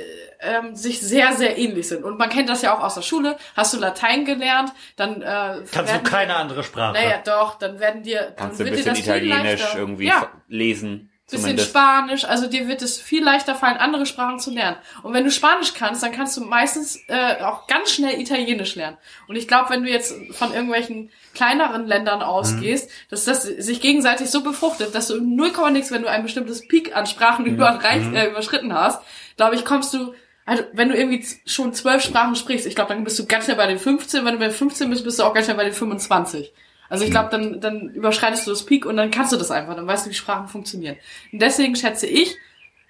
[0.42, 2.04] ähm, sich sehr, sehr ähnlich sind.
[2.04, 3.36] Und man kennt das ja auch aus der Schule.
[3.56, 6.94] Hast du Latein gelernt, dann äh, kannst du keine dir- andere Sprache.
[6.94, 11.08] Naja, doch, dann werden dir, dann Kannst du ein bisschen Italienisch irgendwie Ja, lesen?
[11.26, 11.70] bisschen Zumindest.
[11.70, 14.76] Spanisch, also dir wird es viel leichter fallen, andere Sprachen zu lernen.
[15.02, 18.98] Und wenn du Spanisch kannst, dann kannst du meistens äh, auch ganz schnell Italienisch lernen.
[19.28, 24.28] Und ich glaube, wenn du jetzt von irgendwelchen kleineren Ländern ausgehst, dass das sich gegenseitig
[24.30, 28.02] so befruchtet, dass du im 0, nix, wenn du ein bestimmtes Peak an Sprachen überreich,
[28.12, 29.00] äh, überschritten hast,
[29.38, 30.12] glaube ich, kommst du
[30.44, 33.56] Also, wenn du irgendwie schon zwölf Sprachen sprichst, ich glaube, dann bist du ganz schnell
[33.56, 34.24] bei den 15.
[34.24, 36.52] Wenn du bei den 15 bist, bist du auch ganz schnell bei den 25.
[36.88, 39.74] Also ich glaube, dann, dann überschreitest du das Peak und dann kannst du das einfach.
[39.76, 40.96] Dann weißt du, wie Sprachen funktionieren.
[41.32, 42.36] Und deswegen schätze ich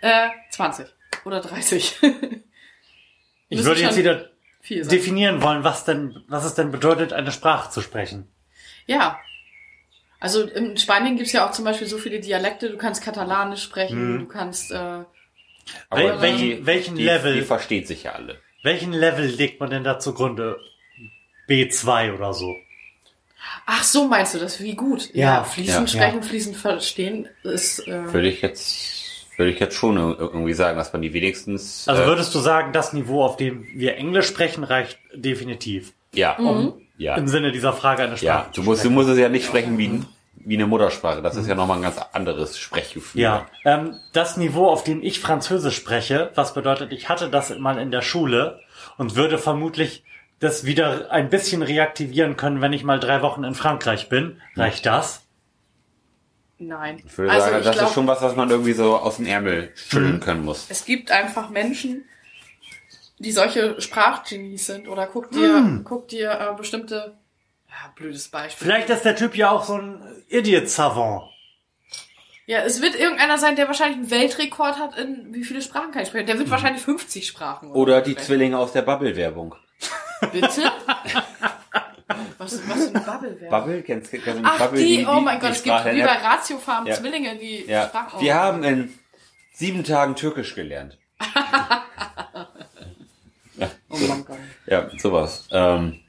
[0.00, 0.86] äh, 20
[1.24, 1.98] oder 30.
[3.48, 4.30] Ich würde jetzt wieder
[4.70, 8.26] definieren wollen, was denn, was es denn bedeutet, eine Sprache zu sprechen.
[8.86, 9.18] Ja.
[10.20, 12.70] Also in Spanien gibt's ja auch zum Beispiel so viele Dialekte.
[12.70, 14.72] Du kannst Katalanisch sprechen, du kannst...
[14.72, 15.00] Äh,
[15.90, 17.34] Aber Wel- die- welchen die, Level?
[17.34, 18.38] Die versteht sich ja alle.
[18.62, 20.56] Welchen Level legt man denn da zugrunde?
[21.48, 22.54] B2 oder so.
[23.66, 24.60] ach so, meinst du das?
[24.62, 25.10] Wie gut?
[25.14, 26.28] Ja, fließend ja, sprechen, ja.
[26.28, 27.86] fließend verstehen ist...
[27.88, 31.88] Äh, Würde ich jetzt, würde ich jetzt schon ir- irgendwie sagen, dass man die wenigstens.
[31.88, 35.92] Also äh, würdest du sagen, das Niveau, auf dem wir Englisch sprechen, reicht definitiv.
[36.14, 36.74] ja, Mhm.
[36.98, 38.26] ja, Im Sinne dieser Frage eine Sprache.
[38.46, 38.52] ja.
[38.52, 40.02] zu Du musst, du musst es ja nicht sprechen wie,
[40.44, 41.22] wie eine Muttersprache.
[41.22, 43.20] Das ist ja nochmal ein ganz anderes Sprechgefühl.
[43.20, 47.78] Ja, ähm, das Niveau, auf dem ich Französisch spreche, was bedeutet, ich hatte das mal
[47.78, 48.60] in der Schule
[48.98, 50.04] und würde vermutlich
[50.40, 54.40] das wieder ein bisschen reaktivieren können, wenn ich mal drei Wochen in Frankreich bin.
[54.56, 55.20] Reicht das?
[56.58, 57.02] nein.
[57.04, 59.16] Ich würde also sagen, ich das glaub, ist schon was, was man irgendwie so aus
[59.16, 60.66] dem Ärmel schütteln können muss.
[60.68, 62.04] es gibt einfach Menschen,
[63.18, 64.86] die solche Sprachgenies sind.
[64.88, 65.82] Oder guck dir, Hm.
[65.84, 67.14] guck dir äh, bestimmte...
[67.72, 68.66] Ja, blödes Beispiel.
[68.66, 71.30] Vielleicht ist der Typ ja auch so ein Idiot-Savant.
[72.46, 76.02] Ja, es wird irgendeiner sein, der wahrscheinlich einen Weltrekord hat in wie viele Sprachen kann
[76.02, 76.26] ich sprechen.
[76.26, 77.70] Der wird wahrscheinlich 50 Sprachen.
[77.72, 78.26] Oder die sprechen.
[78.26, 79.54] Zwillinge aus der Bubble-Werbung.
[80.32, 80.48] Bitte?
[82.38, 83.50] was, was für ein Bubble wäre?
[83.50, 83.82] Bubble?
[83.82, 84.84] Kennst, kennst du Ach, Bubble?
[84.84, 86.94] die, oh mein Gott, es gibt Sprache- wie bei Ratiofarm Ja.
[86.94, 88.20] Zwillinge, die Ja, Sprachen.
[88.20, 88.92] die haben in
[89.54, 90.98] sieben Tagen Türkisch gelernt.
[93.88, 94.38] Oh mein Gott.
[94.66, 95.46] Ja, sowas.
[95.52, 96.00] Ähm,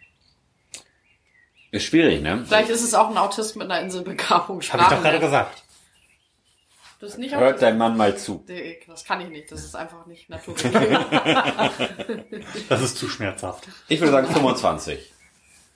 [1.73, 2.43] ist schwierig, ne?
[2.45, 4.61] Vielleicht ist es auch ein Autist mit einer Inselbegabung.
[4.61, 5.63] Habe ich doch gerade Sprachen- gesagt.
[6.99, 8.45] Das ist nicht Hört dein Mann mal zu.
[8.87, 9.51] Das kann ich nicht.
[9.51, 10.97] Das ist einfach nicht naturgegeben.
[12.69, 13.67] Das ist zu schmerzhaft.
[13.89, 15.11] Ich würde sagen 25.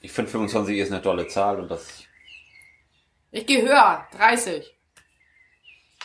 [0.00, 1.86] Ich finde 25 ist eine tolle Zahl und das.
[3.32, 4.06] ich gehe höher.
[4.16, 4.74] 30.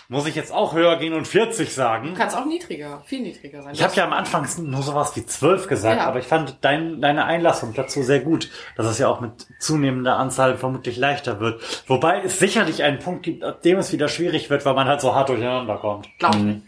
[0.10, 2.14] Muss ich jetzt auch höher gehen und 40 Du sagen?
[2.14, 3.74] kannst auch niedriger, viel niedriger sein.
[3.74, 6.06] Ich habe ja am Anfang nur sowas wie 12 gesagt, Ja.
[6.08, 10.18] aber ich fand dein, deine Einlassung dazu sehr gut, dass es ja auch mit zunehmender
[10.18, 11.62] Anzahl vermutlich leichter wird.
[11.88, 15.00] Wobei es sicherlich einen Punkt gibt, ab dem es wieder schwierig wird, weil man halt
[15.02, 16.10] so hart durcheinander kommt.
[16.20, 16.36] Glaub.
[16.36, 16.64] Mhm.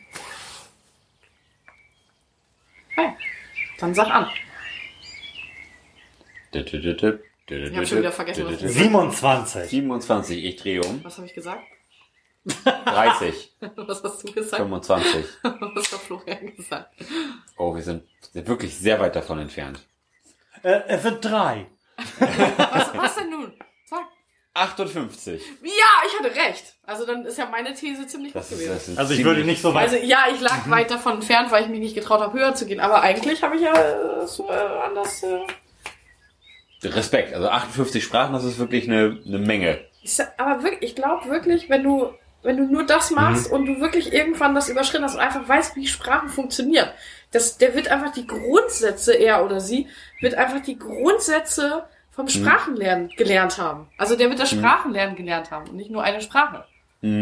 [2.96, 3.10] Hey,
[3.80, 4.28] dann sag an.
[6.54, 9.70] Ich hab schon wieder vergessen, was du 27.
[9.70, 11.04] 27, ich drehe um.
[11.04, 11.62] Was habe ich gesagt?
[12.46, 14.62] 30, Was hast du gesagt?
[14.62, 15.26] 25.
[15.44, 16.94] Was hat Florian gesagt?
[17.58, 18.04] Oh, wir sind,
[18.34, 19.80] wirklich sehr weit davon entfernt.
[20.62, 21.68] Äh, es sind drei.
[22.20, 23.54] Was, was denn nun?
[23.86, 24.02] Sag.
[24.54, 25.42] 58.
[25.64, 25.70] Ja,
[26.08, 26.76] ich hatte recht.
[26.84, 28.94] Also dann ist ja meine These ziemlich Das gut ist, gewesen.
[28.94, 29.90] ist Also ich würde nicht so weit.
[29.90, 32.66] Also ja, ich lag weit davon entfernt, weil ich mich nicht getraut habe, höher zu
[32.66, 32.80] gehen.
[32.80, 35.24] Aber eigentlich habe ich ja äh, so äh, anders.
[35.24, 35.46] Äh,
[36.84, 37.34] Respekt.
[37.34, 39.80] Also 58 Sprachen, das ist wirklich eine, eine Menge.
[40.04, 42.14] ich aber wirklich, ich glaube wirklich, wenn du
[42.46, 45.76] wenn du nur das machst und du wirklich irgendwann das überschritten hast und einfach weißt,
[45.76, 46.90] wie Sprachen funktionieren,
[47.32, 49.88] das, der wird einfach die Grundsätze, er oder sie,
[50.22, 53.90] wird einfach die Grundsätze vom Sprachenlernen gelernt haben.
[53.98, 56.66] Also der wird das Sprachenlernen gelernt haben und nicht nur eine Sprache.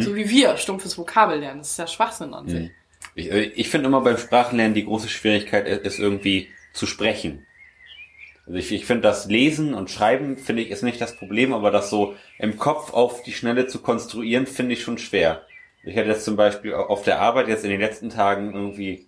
[0.01, 1.59] So wie wir stumpfes Vokabel lernen.
[1.59, 2.71] Das ist ja Schwachsinn an sich.
[3.15, 7.45] Ich, äh, ich finde immer beim Sprachenlernen die große Schwierigkeit ist, ist irgendwie zu sprechen.
[8.45, 11.71] Also ich, ich finde das Lesen und Schreiben finde ich ist nicht das Problem, aber
[11.71, 15.43] das so im Kopf auf die Schnelle zu konstruieren finde ich schon schwer.
[15.83, 19.07] Ich hatte jetzt zum Beispiel auf der Arbeit jetzt in den letzten Tagen irgendwie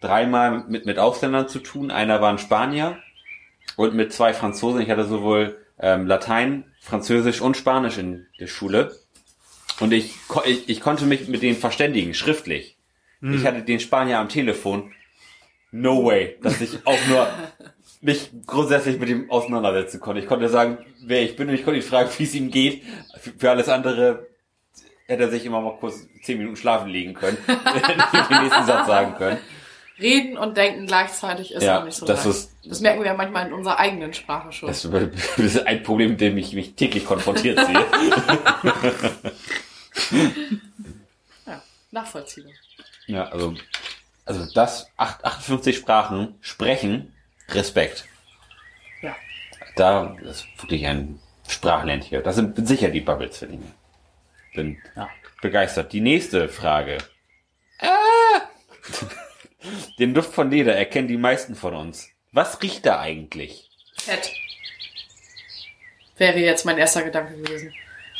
[0.00, 1.90] dreimal mit, mit Ausländern zu tun.
[1.90, 2.98] Einer war ein Spanier
[3.76, 4.80] und mit zwei Franzosen.
[4.80, 8.96] Ich hatte sowohl ähm, Latein, Französisch und Spanisch in der Schule.
[9.80, 10.14] Und ich,
[10.46, 12.76] ich, ich konnte mich mit denen verständigen, schriftlich.
[13.20, 14.92] Ich hatte den Spanier am Telefon.
[15.70, 17.28] No way, dass ich auch nur
[18.00, 20.20] mich grundsätzlich mit ihm auseinandersetzen konnte.
[20.20, 22.82] Ich konnte sagen, wer ich bin und ich konnte ihn fragen, wie es ihm geht.
[23.38, 24.26] Für, alles andere
[25.06, 27.38] hätte er sich immer mal kurz zehn Minuten schlafen legen können.
[27.46, 29.38] Den nächsten Satz sagen können.
[30.00, 33.14] Reden und denken gleichzeitig ist Ja, auch nicht so das ist- das merken wir ja
[33.14, 34.68] manchmal in unserer eigenen Sprache schon.
[34.72, 37.84] Das ist ein Problem, mit dem ich mich täglich konfrontiert sehe.
[41.46, 42.52] ja, nachvollziehbar.
[43.06, 43.54] Ja, also,
[44.24, 47.14] also das, acht- 58 Sprachen sprechen,
[47.50, 48.04] Respekt.
[49.02, 49.16] Ja.
[49.76, 52.20] Da ist wirklich ein Sprachland hier.
[52.22, 53.72] Das sind sicher die Bubble-Zwillinge.
[54.54, 55.08] Bin Ja.
[55.40, 55.92] begeistert.
[55.92, 56.98] Die nächste Frage.
[57.80, 58.42] Ah!
[59.98, 62.08] Den Duft von Leder erkennen die meisten von uns.
[62.32, 63.68] Was riecht da eigentlich?
[63.96, 64.30] Fett.
[66.16, 67.72] Wäre jetzt mein erster Gedanke gewesen.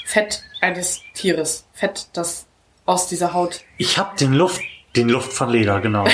[0.05, 1.67] Fett eines Tieres.
[1.73, 2.47] Fett, das
[2.87, 3.61] aus dieser Haut.
[3.77, 4.61] Ich habe den Luft,
[4.97, 6.07] Den Luft von Leder, genau.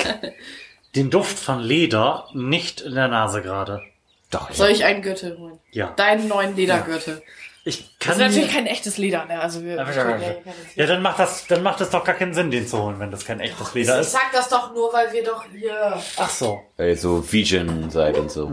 [0.96, 3.82] Den Duft von Leder nicht in der Nase gerade.
[4.30, 5.58] Doch, Soll ich einen Gürtel holen?
[5.70, 5.92] Ja.
[5.96, 7.22] Deinen neuen Ledergürtel.
[7.66, 9.40] Ich Das kann ist natürlich kein echtes Leder, ne?
[9.40, 10.42] Also wir, wir
[10.74, 13.10] Ja, dann macht das, dann macht es doch gar keinen Sinn, den zu holen, wenn
[13.10, 14.12] das kein echtes Leder Ich ist.
[14.12, 15.98] sag das doch nur, weil wir doch hier.
[16.18, 16.60] Ach so.
[16.76, 18.52] Weil ihr so Vegan seid und so.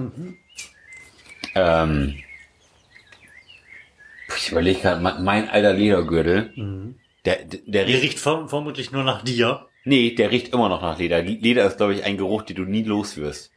[1.56, 2.16] Ähm,
[4.38, 6.54] ich überlege gerade, mein alter Ledergürtel,
[7.26, 9.68] der, der, der Der riecht, riecht verm vermutlich nur nach dir.
[9.84, 11.22] Nee, der riecht immer noch nach Leder.
[11.22, 13.52] Leder ist, glaube ich, ein Geruch, den du nie los wirst.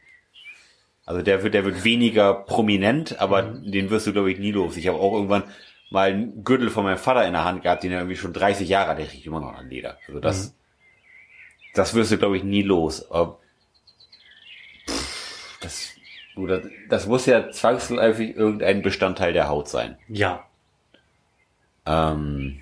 [1.05, 4.75] Also der wird, der wird weniger prominent, aber den wirst du, glaube ich, nie los.
[4.75, 5.43] Ich habe auch irgendwann
[5.91, 8.67] mal einen Gürtel von meinem Vater in der Hand gehabt, den er irgendwie schon 30
[8.67, 9.99] Jahre hat, der riecht immer noch nach Leder.
[10.07, 10.55] Also das,
[11.75, 13.09] das wirst du, glaube ich, nie los.
[13.11, 13.39] Aber,
[14.87, 15.91] pff, das,
[16.33, 19.99] du, das, das muss ja zwangsläufig irgendein Bestandteil der Haut sein.
[20.07, 20.47] Ja.
[21.85, 22.61] Ähm,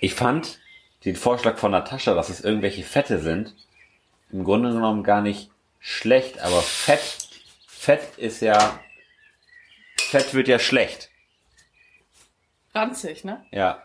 [0.00, 0.61] ich fand
[1.04, 3.54] den Vorschlag von Natascha, dass es irgendwelche Fette sind,
[4.30, 7.00] im Grunde genommen gar nicht schlecht, aber Fett,
[7.66, 8.78] Fett ist ja,
[9.98, 11.10] Fett wird ja schlecht.
[12.74, 13.44] Ranzig, ne?
[13.50, 13.82] Ja.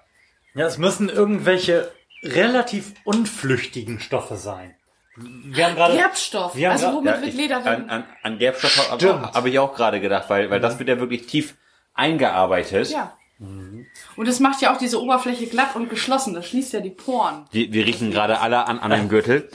[0.54, 1.92] Ja, es müssen irgendwelche
[2.24, 4.76] relativ unflüchtigen Stoffe sein.
[5.16, 6.56] Wir haben gerade, Gerbstoff.
[6.56, 7.90] wir haben Also womit ja wird ich, Leder an, denn?
[7.90, 11.26] an, an Gerbstoff habe hab ich auch gerade gedacht, weil, weil das wird ja wirklich
[11.26, 11.56] tief
[11.96, 12.92] eingearbeitet.
[12.92, 13.18] Ja.
[13.40, 16.34] Und es macht ja auch diese Oberfläche glatt und geschlossen.
[16.34, 17.46] Das schließt ja die Poren.
[17.52, 19.50] Wir, wir riechen gerade alle an, an einem Gürtel.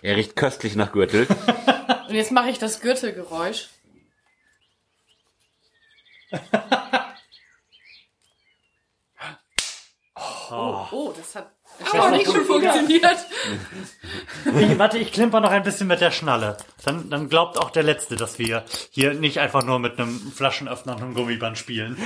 [0.00, 1.26] Er riecht köstlich nach Gürtel.
[2.08, 3.68] Und jetzt mache ich das Gürtelgeräusch.
[10.50, 11.50] Oh, oh, das hat
[11.92, 13.26] aber nicht schon funktioniert.
[14.60, 16.56] ich, warte, ich klimper noch ein bisschen mit der Schnalle.
[16.84, 20.94] Dann, dann glaubt auch der Letzte, dass wir hier nicht einfach nur mit einem Flaschenöffner
[20.96, 21.96] und einem Gummiband spielen.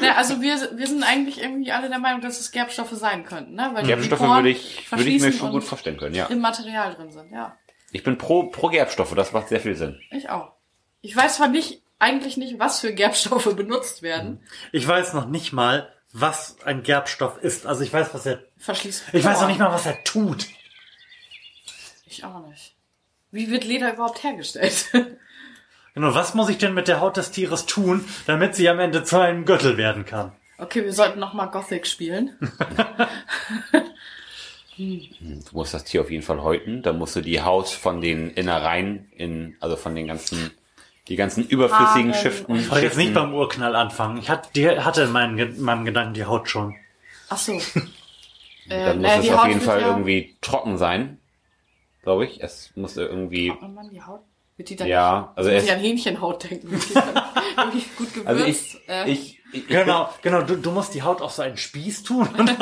[0.00, 3.54] Na, also wir, wir sind eigentlich irgendwie alle der Meinung, dass es Gerbstoffe sein könnten,
[3.54, 3.70] ne?
[3.74, 6.26] Weil die Gerbstoffe würde ich, würde ich mir schon gut vorstellen können, ja.
[6.26, 7.56] Im Material drin sind, ja.
[7.92, 10.00] Ich bin pro, pro Gerbstoffe, das macht sehr viel Sinn.
[10.10, 10.52] Ich auch.
[11.02, 14.40] Ich weiß zwar nicht, eigentlich nicht, was für Gerbstoffe benutzt werden.
[14.72, 17.66] Ich weiß noch nicht mal, was ein Gerbstoff ist.
[17.66, 19.04] Also ich weiß, was er, Verschließt.
[19.12, 19.48] ich weiß noch Poren.
[19.48, 20.46] nicht mal, was er tut.
[22.06, 22.74] Ich auch nicht.
[23.30, 24.86] Wie wird Leder überhaupt hergestellt?
[25.94, 29.04] Genau, was muss ich denn mit der Haut des Tieres tun, damit sie am Ende
[29.04, 30.32] zu einem Gürtel werden kann?
[30.56, 32.34] okay, wir sollten noch mal Gothic spielen.
[34.78, 38.30] Du musst das Tier auf jeden Fall häuten, dann musst du die Haut von den
[38.30, 40.50] Innereien in, also von den ganzen,
[41.12, 42.22] die ganzen überflüssigen Haaren.
[42.22, 42.56] Schiften.
[42.56, 44.16] Ich wollte jetzt nicht beim Urknall anfangen.
[44.16, 46.74] Ich hatte, die, hatte in meinen, meinem Gedanken die Haut schon.
[47.28, 47.52] Ach so.
[47.52, 47.60] äh,
[48.68, 51.18] Dann muss naja, es auf Haut jeden Fall ja- irgendwie trocken sein.
[52.02, 52.42] Glaube ich.
[52.42, 54.22] Es muss irgendwie, Oh Mann, die Haut.
[54.56, 56.70] Wird die dann ja, also nicht, es, muss ich an Hähnchenhaut denken.
[57.98, 58.26] Gut gewürzt.
[58.26, 60.42] also ich, äh, ich, ich, Genau, genau.
[60.42, 62.28] Du, du musst die Haut auf so einen Spieß tun.
[62.36, 62.56] Und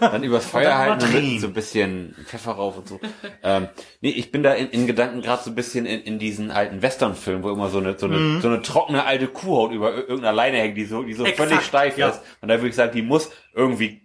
[0.00, 3.00] dann übers Feuer dann halten und mit so ein bisschen Pfeffer rauf und so.
[3.42, 3.68] ähm,
[4.00, 6.82] nee, ich bin da in, in Gedanken gerade so ein bisschen in, in diesen alten
[6.82, 8.40] Western-Filmen, wo immer so eine, so eine, Mhm.
[8.40, 11.48] so eine trockene alte Kuhhaut über ir- irgendeiner Leine hängt, die so, die so Exakt,
[11.50, 12.08] völlig steif ja.
[12.10, 12.20] ist.
[12.40, 14.02] Und da würde ich sagen, die muss irgendwie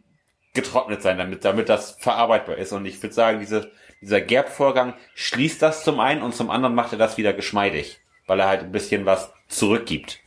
[0.53, 2.71] getrocknet sein, damit, damit das verarbeitbar ist.
[2.71, 6.91] Und ich würde sagen, diese, dieser Gerbvorgang schließt das zum einen und zum anderen macht
[6.91, 10.19] er das wieder geschmeidig, weil er halt ein bisschen was zurückgibt.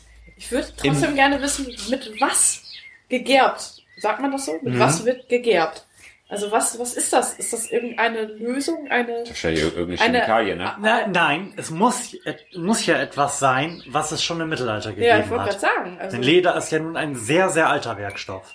[0.45, 2.63] Ich würde trotzdem gerne wissen, mit was
[3.09, 3.83] gegerbt.
[3.99, 4.59] Sagt man das so?
[4.63, 5.87] Mit was wird gegerbt?
[6.29, 7.35] Also was, was ist das?
[7.35, 8.89] Ist das irgendeine Lösung?
[8.91, 10.73] Eine, Wahrscheinlich irgendeine Eine- Chemikalie, ne?
[10.81, 15.07] Na, nein, es muss, es muss ja etwas sein, was es schon im Mittelalter gegeben
[15.09, 15.61] ja, ich wollte gerade hat.
[15.61, 15.99] sagen.
[16.01, 18.55] Also, Denn Leder ist ja nun ein sehr, sehr alter Werkstoff.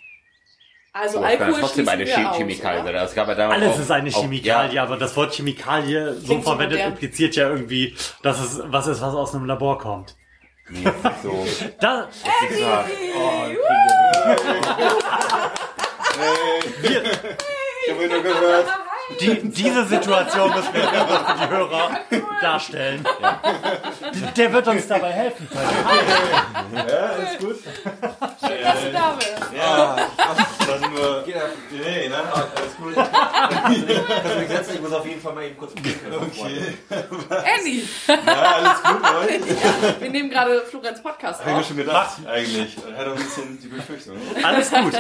[0.91, 3.04] also kann Alkohol trotzdem eine wir Chem aus, Chemikalie oder?
[3.04, 6.13] Es gab ja damals Alles auch- ist eine auch- Chemikalie, ja, aber das Wort Chemikalie
[6.15, 6.93] so Klingt so verwendet modern.
[6.93, 10.15] impliziert ja irgendwie, dass es was ist, was aus einem Labor kommt.
[10.69, 10.84] Nee,
[11.23, 11.45] so.
[11.80, 12.08] Da,
[12.49, 12.89] gesagt.
[13.15, 13.47] Oh,
[17.84, 18.67] Ich habe nur gehört.
[19.22, 21.89] Die, diese Situation müssen wir einfach für die Hörer
[22.41, 23.06] darstellen.
[24.36, 26.88] Der wird uns dabei helfen können.
[26.88, 27.58] Ja, alles gut.
[28.39, 29.20] Klasse Dame.
[29.56, 31.24] Ja, das sind nur.
[31.72, 32.96] Nee, nein, alles gut.
[33.54, 34.72] Kannst du mich setzen?
[34.76, 36.13] Ich muss auf jeden Fall mal eben kurz pinkeln.
[36.28, 36.74] Okay.
[37.58, 40.02] Andy, Ja, alles gut, Leute.
[40.02, 41.67] wir nehmen gerade Florenz Podcast Hab ich mir auf.
[41.67, 42.78] schon gedacht, eigentlich.
[42.91, 44.17] Er hat auch ein bisschen die Befürchtung.
[44.43, 44.93] Alles gut.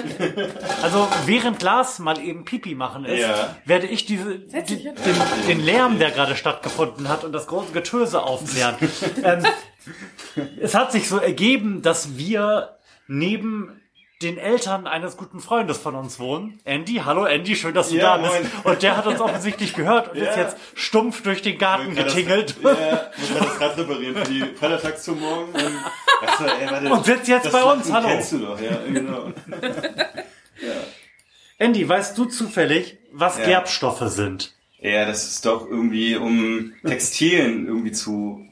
[0.81, 3.55] Also während Lars mal eben Pipi machen ist, Ja.
[3.65, 4.93] werde ich diese, die, dich hin.
[4.95, 8.75] den, den Lärm, der gerade stattgefunden hat und das große Getöse aufklären.
[9.23, 9.45] ähm,
[10.61, 13.81] es hat sich so ergeben, dass wir neben
[14.23, 16.59] den Eltern eines guten Freundes von uns wohnen.
[16.65, 18.33] Andy, hallo Andy, schön, dass du Ja, da bist.
[18.33, 18.73] moin.
[18.73, 20.41] Und der hat uns offensichtlich gehört und ist Ja.
[20.41, 22.55] jetzt stumpf durch den Garten Gerade das- getingelt.
[22.63, 25.51] Ja, muss das Rad reparieren für die Feiertagstour morgen.
[25.53, 25.63] Und,
[26.27, 28.07] Achso, ey, warte, Und sitzt jetzt das bei uns, Lachen hallo.
[28.07, 29.31] kennst du doch, ja, genau.
[31.57, 33.45] Andy, weißt du zufällig, was Ja.
[33.45, 34.53] Gerbstoffe sind?
[34.79, 38.45] Ja, das ist doch irgendwie, um Textilien irgendwie zu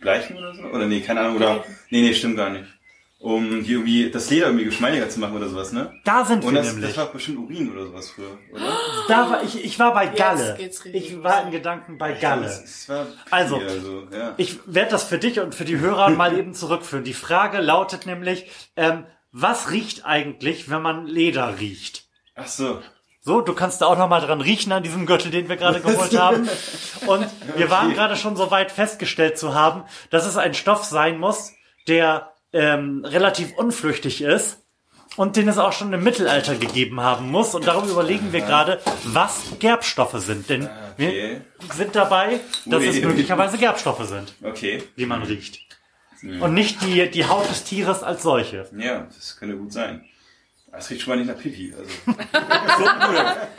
[0.00, 0.62] bleichen oder so.
[0.64, 1.36] Oder nee, keine Ahnung.
[1.36, 2.64] Oder nee, nee, stimmt gar nicht.
[3.20, 5.94] Um die irgendwie das Leder irgendwie geschmeidiger zu machen oder sowas, ne?
[6.04, 6.88] Da sind Und wir das, nämlich.
[6.92, 8.76] das war bestimmt Urin oder sowas früher, oder?
[9.06, 10.56] da war ich, ich war bei Jetzt Galle.
[10.58, 12.42] geht's richtig Ich war in Gedanken bei Galle.
[12.46, 14.34] Das, das war Also, also ja.
[14.38, 17.04] Ich werde das für dich und für die Hörer mal eben zurückführen.
[17.04, 22.08] Die Frage lautet nämlich, ähm, was riecht eigentlich, wenn man Leder riecht?
[22.34, 22.80] Ach so.
[23.24, 25.80] So, du kannst da auch noch mal dran riechen an diesem Gürtel, den wir gerade
[25.82, 26.48] geholt haben.
[27.06, 31.18] Und wir waren gerade schon so weit festgestellt zu haben, dass es ein Stoff sein
[31.18, 31.52] muss,
[31.86, 34.58] der ähm, relativ unflüchtig ist
[35.16, 37.54] und den es auch schon im Mittelalter gegeben haben muss.
[37.54, 40.48] Und darum überlegen wir gerade, was Gerbstoffe sind.
[40.50, 41.40] Denn Okay.
[41.68, 44.82] wir sind dabei, dass es möglicherweise Gerbstoffe sind, Okay.
[44.96, 45.60] die man riecht.
[46.40, 48.68] Und nicht die, die Haut des Tieres als solche.
[48.76, 50.04] Ja, das könnte gut sein.
[50.72, 51.72] Das riecht schon mal nicht nach Pipi.
[51.78, 51.90] Also.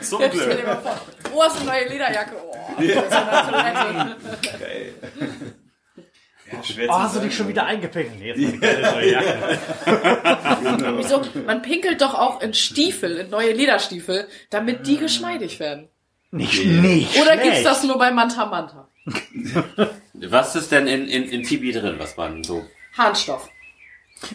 [0.00, 0.56] Zum Stell Glück.
[0.60, 1.00] dir mal vor.
[1.32, 2.32] Oh, hast eine neue Lederjacke.
[2.44, 2.56] Oh.
[4.58, 4.94] Geil.
[6.52, 8.18] Ja, schwer Oh, hast du sagen, dich schon aber- wieder eingepinkelt?
[8.18, 9.58] Nee, jetzt eine geile neue Jacke.
[10.98, 11.22] Wieso?
[11.46, 15.88] Man pinkelt doch auch in Stiefel, in neue Lederstiefel, damit die geschmeidig werden.
[16.32, 17.42] Nicht, nicht Oder schlecht.
[17.44, 18.88] gibt's das nur bei Manta Manta?
[20.14, 22.64] Was ist denn in, in, in Tibi drin, was man so...
[22.98, 23.48] Harnstoff.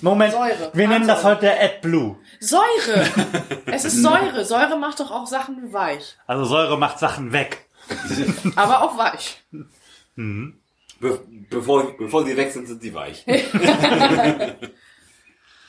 [0.02, 0.72] Moment, Säure.
[0.74, 2.18] wir nennen das heute der AdBlue.
[2.40, 3.06] Säure.
[3.66, 4.46] Es ist Säure.
[4.46, 6.18] Säure macht doch auch Sachen weich.
[6.28, 7.66] Also Säure macht Sachen weg.
[8.56, 9.44] Aber auch weich.
[10.16, 13.26] Be bevor, bevor sie weg sind, sind sie weich.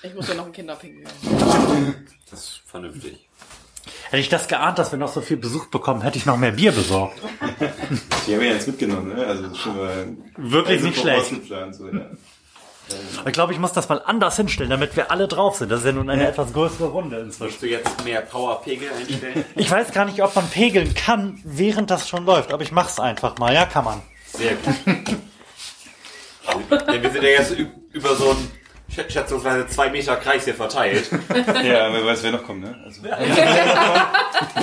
[0.02, 1.04] Ich muss ja noch ein Kinderpinkel.
[2.30, 3.28] Das ist vernünftig.
[4.08, 6.52] Hätte ich das geahnt, dass wir noch so viel Besuch bekommen, hätte ich noch mehr
[6.52, 7.20] Bier besorgt.
[8.26, 9.26] Die haben wir jetzt mitgenommen, ne?
[9.26, 11.74] Also das ist schon mal Wirklich also nicht schlecht.
[11.74, 12.10] So, ja.
[13.26, 15.70] Ich glaube, ich muss das mal anders hinstellen, damit wir alle drauf sind.
[15.70, 17.50] Das ist ja nun eine etwas größere Runde inzwischen.
[17.50, 19.44] Willst du jetzt mehr Powerpegel einstellen?
[19.56, 22.52] Ich weiß gar nicht, ob man pegeln kann, während das schon läuft.
[22.52, 23.52] Aber ich mach's einfach mal.
[23.54, 24.02] Ja, kann man.
[24.32, 24.74] Sehr gut.
[26.88, 27.54] Denn wir sind ja jetzt
[27.92, 28.50] über so einen
[28.92, 31.10] schä- schätzungsweise zwei Meter Kreis hier verteilt.
[31.30, 32.74] ja, wer weiß, wer noch kommt, ne?
[32.84, 33.02] Also,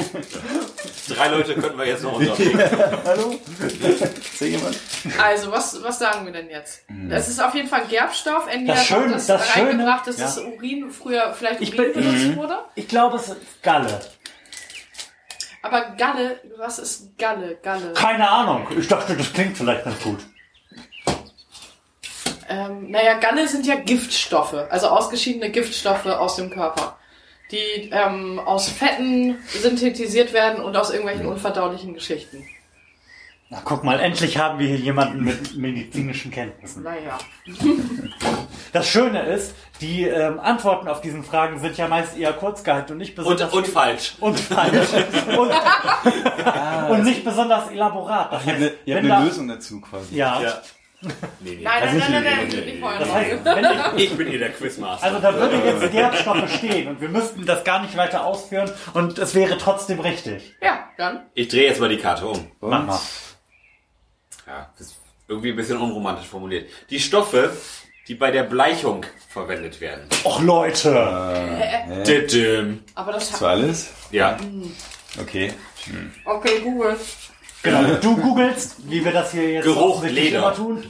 [1.18, 2.60] Drei Leute könnten wir jetzt noch unterbringen.
[3.06, 3.40] hallo?
[3.68, 4.78] Ist da jemand?
[5.22, 6.84] Also, was, was sagen wir denn jetzt?
[7.10, 8.48] Das ist auf jeden Fall Gerbstoff.
[8.48, 10.26] Andy Das Schöne- das, das Schöne- reingebracht, dass ja.
[10.26, 12.60] das Urin früher vielleicht Ich Urin bin- benutzt wurde.
[12.76, 14.00] Ich glaube, es ist Galle.
[15.64, 17.58] Aber Galle, was ist Galle?
[17.62, 17.92] Galle.
[17.94, 18.68] Keine Ahnung.
[18.78, 20.20] Ich dachte, das klingt vielleicht ganz gut.
[22.50, 26.98] Ähm, naja, Galle sind ja Giftstoffe, also ausgeschiedene Giftstoffe aus dem Körper,
[27.52, 32.46] die ähm, aus Fetten synthetisiert werden und aus irgendwelchen unverdaulichen Geschichten.
[33.50, 36.84] Na, guck mal, endlich haben wir hier jemanden mit medizinischen Kenntnissen.
[36.84, 37.18] Naja.
[38.74, 42.92] Das Schöne ist, die ähm, Antworten auf diesen Fragen sind ja meist eher kurz gehalten
[42.92, 44.16] und nicht Und, besonders und falsch.
[44.20, 44.90] und falsch
[45.38, 48.34] und, und nicht besonders elaborat.
[48.34, 50.16] Das Ihr habt eine, ihr habt eine da- Lösung dazu quasi.
[50.16, 50.42] Ja.
[50.42, 50.62] Ja.
[51.00, 51.60] Nee, nee.
[51.62, 53.16] Nein, Also nein, nein, ich- nein, nein, nicht vorher Das noch.
[53.16, 55.06] heißt, wenn ich, Ich bin hier der Quizmaster.
[55.06, 59.20] also da würde jetzt Gerbstoffe stehen und wir müssten das gar nicht weiter ausführen und
[59.20, 60.56] es wäre trotzdem richtig.
[60.62, 61.22] Ja, dann.
[61.36, 62.52] Ich drehe jetzt mal die Karte um.
[62.62, 63.00] Mach mal.
[64.48, 64.96] Ja, das ist
[65.28, 66.70] irgendwie ein bisschen unromantisch formuliert.
[66.90, 67.56] Die Stoffe,
[68.08, 70.08] die bei der Bleichung verwendet werden.
[70.24, 72.04] Och Leute.
[72.08, 72.84] Didim.
[72.96, 73.92] Aber das Das war alles?
[74.12, 74.38] Ja.
[75.22, 75.54] Okay.
[76.26, 76.98] Okay, Google.
[77.64, 77.96] Genau.
[77.96, 80.40] Du googelst, wie wir das hier jetzt Geruch Leder.
[80.40, 80.84] immer tun.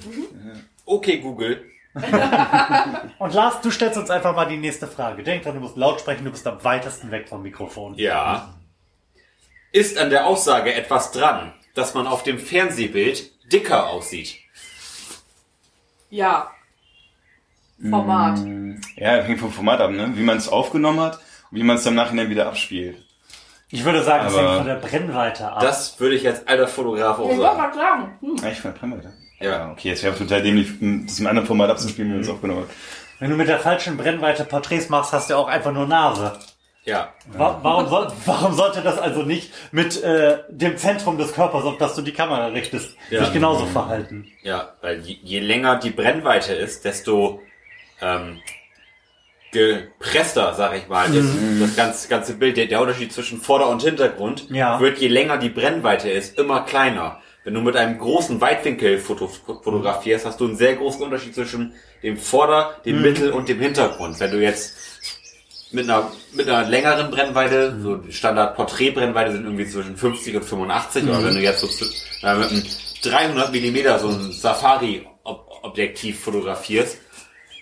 [0.86, 1.63] Okay, Google.
[3.19, 5.23] Und Lars, du stellst uns einfach mal die nächste Frage.
[5.23, 7.95] Denk dran, du musst laut sprechen, du bist am weitesten weg vom Mikrofon.
[7.95, 8.53] Ja.
[9.71, 14.38] Ist an der Aussage etwas dran, dass man auf dem Fernsehbild dicker aussieht?
[16.10, 16.51] Ja.
[17.89, 18.39] Format.
[18.95, 20.12] Ja, hängt vom Format ab, ne?
[20.15, 21.19] Wie man es aufgenommen hat
[21.51, 23.07] und wie man es dann im Nachhinein wieder abspielt.
[23.69, 25.60] Ich würde sagen, es hängt von der Brennweite ab.
[25.60, 27.58] Das würde ich als alter Fotograf auch sagen.
[27.58, 28.17] mal sagen.
[28.21, 28.36] Hm.
[28.43, 29.13] Ah, ich fand Brennweite.
[29.39, 29.71] Ja.
[29.71, 30.69] Okay, es wäre total dämlich,
[31.06, 32.69] das im anderen Format abzuspielen, wie man es aufgenommen hat.
[33.19, 36.33] Wenn du mit der falschen Brennweite Porträts machst, hast du auch einfach nur Nase.
[36.85, 37.10] Ja.
[37.33, 41.77] Wa warum, soll, warum sollte das also nicht mit äh, dem Zentrum des Körpers, auf
[41.77, 43.25] das du die Kamera richtest, Ja.
[43.25, 44.25] sich genauso verhalten?
[44.42, 47.42] Ja, weil je, je länger die Brennweite ist, desto
[48.02, 48.39] ähm,
[49.58, 51.29] gepresster, sag ich mal, ist
[51.60, 52.58] das ganze, ganze Bild.
[52.58, 54.79] Der, der Unterschied zwischen Vorder- und Hintergrund Ja.
[54.79, 57.19] wird, je länger die Brennweite ist, immer kleiner.
[57.43, 61.73] Wenn du mit einem großen Weitwinkel foto fotografierst, hast du einen sehr großen Unterschied zwischen
[62.03, 64.19] dem Vorder-, dem Mittel- und dem Hintergrund.
[64.19, 64.75] Wenn du jetzt
[65.71, 71.03] mit einer, mit einer längeren Brennweite, so Standard Porträtbrennweite sind irgendwie zwischen 50 und 85,
[71.10, 71.67] aber wenn du jetzt so
[72.25, 72.63] äh, mit einem
[73.03, 76.97] 300 Millimeter so ein Safari-Objektiv fotografierst,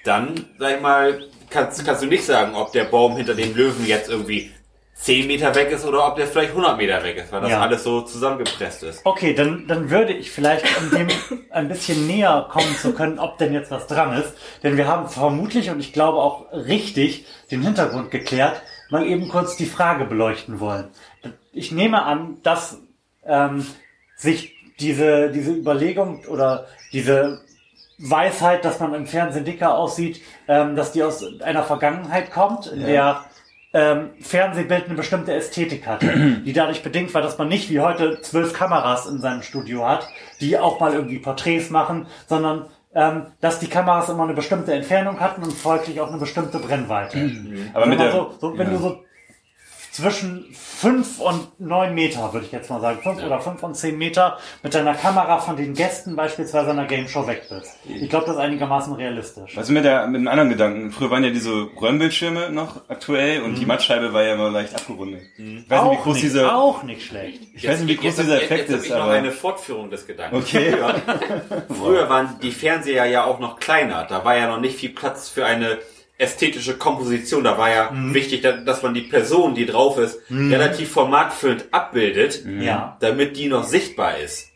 [0.03, 3.85] dann, sag ich mal, kannst, kannst du nicht sagen, ob der Baum hinter dem Löwen
[3.85, 4.51] jetzt irgendwie
[4.95, 7.59] 10 Meter weg ist oder ob der vielleicht 100 Meter weg ist, weil das Ja.
[7.61, 9.01] alles so zusammengepresst ist.
[9.05, 11.07] Okay, dann, dann würde ich vielleicht, um dem
[11.51, 14.33] ein bisschen näher kommen zu können, ob denn jetzt was dran ist,
[14.63, 19.57] denn wir haben vermutlich und ich glaube auch richtig den Hintergrund geklärt, mal eben kurz
[19.57, 20.87] die Frage beleuchten wollen.
[21.51, 22.77] Ich nehme an, dass
[23.25, 23.65] ähm,
[24.15, 27.41] sich diese, diese Überlegung oder diese
[27.97, 32.85] Weisheit, dass man im Fernsehen dicker aussieht, ähm, dass die aus einer Vergangenheit kommt, in
[32.85, 33.25] der
[33.73, 38.21] ähm, Fernsehbild eine bestimmte Ästhetik hatte, die dadurch bedingt war, dass man nicht wie heute
[38.21, 40.07] zwölf Kameras in seinem Studio hat,
[40.39, 45.19] die auch mal irgendwie Porträts machen, sondern ähm, dass die Kameras immer eine bestimmte Entfernung
[45.19, 47.17] hatten und folglich auch eine bestimmte Brennweite.
[47.73, 48.73] Aber Wenn mit der, so, so, wenn ja.
[48.73, 49.04] du so
[49.95, 53.97] zwischen fünf und neun Meter, würde ich jetzt mal sagen, fünf oder fünf und zehn
[53.97, 57.71] Meter mit deiner Kamera von den Gästen beispielsweise einer Game Show weg bist.
[57.85, 59.55] Ich glaube, das ist einigermaßen realistisch.
[59.55, 60.91] Was ist mit, der, mit einem anderen Gedanken?
[60.91, 65.21] Früher waren ja diese Röhrenbildschirme noch aktuell und die Mattscheibe war ja immer leicht abgerundet.
[65.37, 67.41] Ich weiß nicht, wie auch, groß nicht, dieser, auch nicht schlecht.
[67.55, 69.13] ich weiß nicht, wie groß Jetzt- dieser jetzt- Effekt jetzt ist, ich noch aber.
[69.13, 70.43] eine Fortführung des Gedankens.
[70.45, 70.75] Okay.
[71.69, 74.03] Früher waren die Fernseher ja auch noch kleiner.
[74.09, 75.77] Da war ja noch nicht viel Platz für eine
[76.17, 77.43] ästhetische Komposition.
[77.43, 78.13] Da war ja Mhm.
[78.13, 82.61] wichtig, da- dass man die Person, die drauf ist, relativ formatfüllend abbildet, Mhm.
[82.61, 82.97] Ja.
[83.01, 84.49] damit die noch sichtbar ist.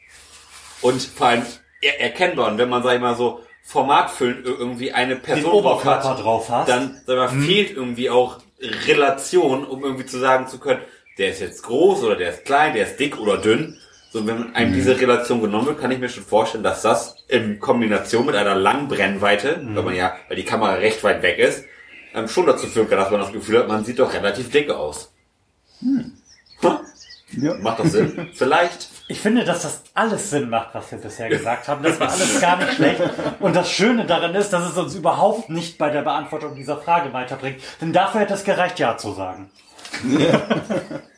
[0.82, 1.44] Und vor allem
[1.82, 2.48] er erkennbar.
[2.52, 6.50] Und wenn man, sag ich mal so, formatfüllend ir- irgendwie eine Person drauf hat, drauf
[6.50, 6.70] hast.
[6.70, 8.40] dann sag mal, fehlt irgendwie auch
[8.88, 10.82] Relation, um irgendwie zu sagen zu können,
[11.18, 13.78] der ist jetzt groß oder der ist klein, der ist dick oder dünn.
[14.12, 17.60] So, wenn einem diese Relation genommen wird, kann ich mir schon vorstellen, dass das in
[17.60, 21.66] Kombination mit einer langen Brennweite, weil man ja, weil die Kamera recht weit weg ist,
[22.16, 24.72] ähm, schon dazu führen kann, dass man das Gefühl hat, man sieht doch relativ dick
[24.72, 25.12] aus.
[25.82, 26.14] Hm.
[27.34, 27.54] Ja.
[27.60, 28.30] Macht das Sinn?
[28.34, 28.88] Vielleicht.
[29.08, 31.84] Ich finde, dass das alles Sinn macht, was wir bisher gesagt haben.
[31.84, 33.02] Das war alles gar nicht schlecht.
[33.40, 37.14] Und das Schöne daran ist, dass es uns überhaupt nicht bei der Beantwortung dieser Frage
[37.14, 37.58] weiterbringt.
[37.82, 39.52] Denn dafür hätte es gereicht, Ja zu sagen.
[40.02, 40.42] Wa-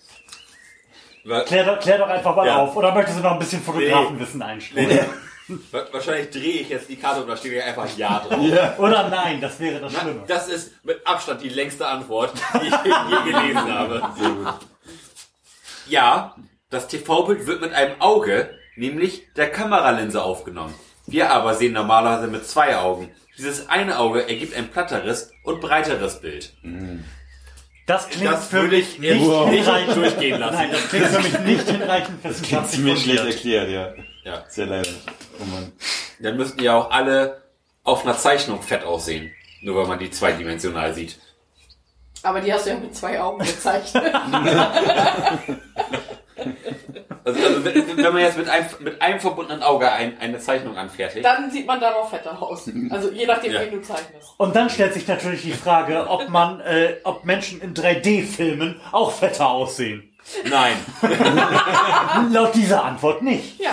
[1.23, 2.57] Klär, doch- klär doch einfach mal Ja.
[2.57, 2.75] auf.
[2.75, 4.99] Oder möchtest du noch ein bisschen Fotografenwissen einstreuen?
[5.71, 8.39] wa- Wahrscheinlich drehe ich jetzt die Karte und da steht ja einfach Ja drauf.
[8.79, 10.23] Oder nein, das wäre das Na, Schlimme.
[10.27, 14.01] Das ist mit Abstand die längste Antwort, die ich je gelesen habe.
[15.87, 16.35] Ja,
[16.69, 20.73] das TV-Bild wird mit einem Auge, nämlich der Kameralinse, aufgenommen.
[21.07, 23.09] Wir aber sehen normalerweise mit zwei Augen.
[23.37, 26.53] Dieses eine Auge ergibt ein platteres und breiteres Bild.
[27.85, 29.95] Das klingt Das für würde mich ich nicht nicht hinreichend.
[29.97, 30.55] durchgehen lassen.
[30.55, 33.93] Nein, das klingt für mich nicht hinreichend wissenschaftlich Ziemlich schlecht erklärt, ja.
[34.23, 34.45] Ja.
[34.47, 34.89] Sehr leider.
[35.39, 35.71] Oh Mann.
[36.19, 37.41] Dann müssten ja auch alle
[37.83, 39.31] auf einer Zeichnung fett aussehen.
[39.61, 41.17] Nur weil man die zweidimensional sieht.
[42.23, 44.13] Aber die hast du ja mit zwei Augen gezeichnet.
[47.23, 50.75] Also, also wenn, wenn man jetzt mit einem, mit einem verbundenen Auge ein, eine Zeichnung
[50.77, 52.69] anfertigt, Dann sieht man darauf fetter aus.
[52.89, 53.61] Also je nachdem, Ja.
[53.61, 54.33] wen du zeichnest.
[54.37, 59.11] Und dann stellt sich natürlich die Frage, ob man, äh, ob Menschen in 3D-Filmen auch
[59.11, 60.17] fetter aussehen.
[60.49, 60.73] nein.
[62.31, 63.59] Laut dieser Antwort nicht.
[63.59, 63.71] Ja.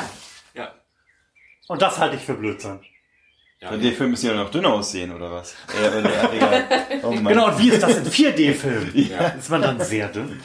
[0.54, 0.72] Ja.
[1.68, 2.80] Und das halte ich für Blödsinn.
[3.60, 3.70] Ja.
[3.70, 5.54] Dann die Filme müssen ja noch dünner aussehen, oder was?
[5.74, 6.64] Äh, oder, ja, egal.
[7.02, 7.10] Oh.
[7.10, 8.92] Genau, und wie ist das in 4D-Filmen?
[9.10, 9.28] Ja.
[9.36, 10.40] Ist man dann sehr dünn?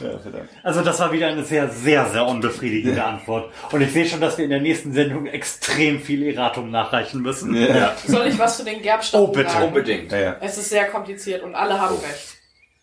[0.00, 0.48] Ja, verdammt.
[0.64, 3.52] Also das war wieder eine sehr, sehr, sehr unbefriedigende Antwort.
[3.70, 7.54] Und ich sehe schon, dass wir in der nächsten Sendung extrem viel Erratum nachreichen müssen.
[7.54, 7.94] Ja.
[8.04, 9.48] Soll ich was zu den Gerbstoffen Oh, bitte.
[9.50, 9.68] sagen?
[9.68, 10.10] Unbedingt.
[10.10, 10.36] Ja, ja.
[10.40, 12.35] Es ist sehr kompliziert und alle haben recht.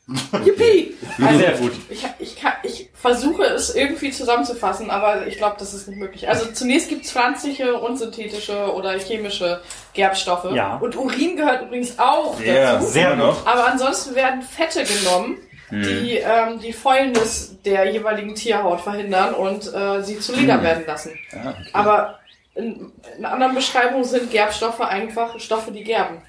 [0.45, 0.95] Yippie!
[1.21, 1.71] Also, Sehr gut.
[1.89, 6.27] Ich, ich, kann, ich versuche es irgendwie zusammenzufassen, aber ich glaube, das ist nicht möglich.
[6.27, 9.61] Also zunächst gibt es pflanzliche und synthetische oder chemische
[9.93, 10.51] Gerbstoffe.
[10.53, 10.75] Ja.
[10.77, 12.87] Und Urin gehört übrigens auch Ja, dazu.
[12.87, 13.45] Sehr noch.
[13.45, 15.37] Aber ansonsten werden Fette genommen,
[15.71, 21.17] die ähm, die Fäulnis der jeweiligen Tierhaut verhindern und äh, sie zu Leder werden lassen.
[21.31, 21.69] Ah, okay.
[21.73, 22.19] Aber
[22.53, 26.21] in, in anderen Beschreibungen sind Gerbstoffe einfach Stoffe, die gerben.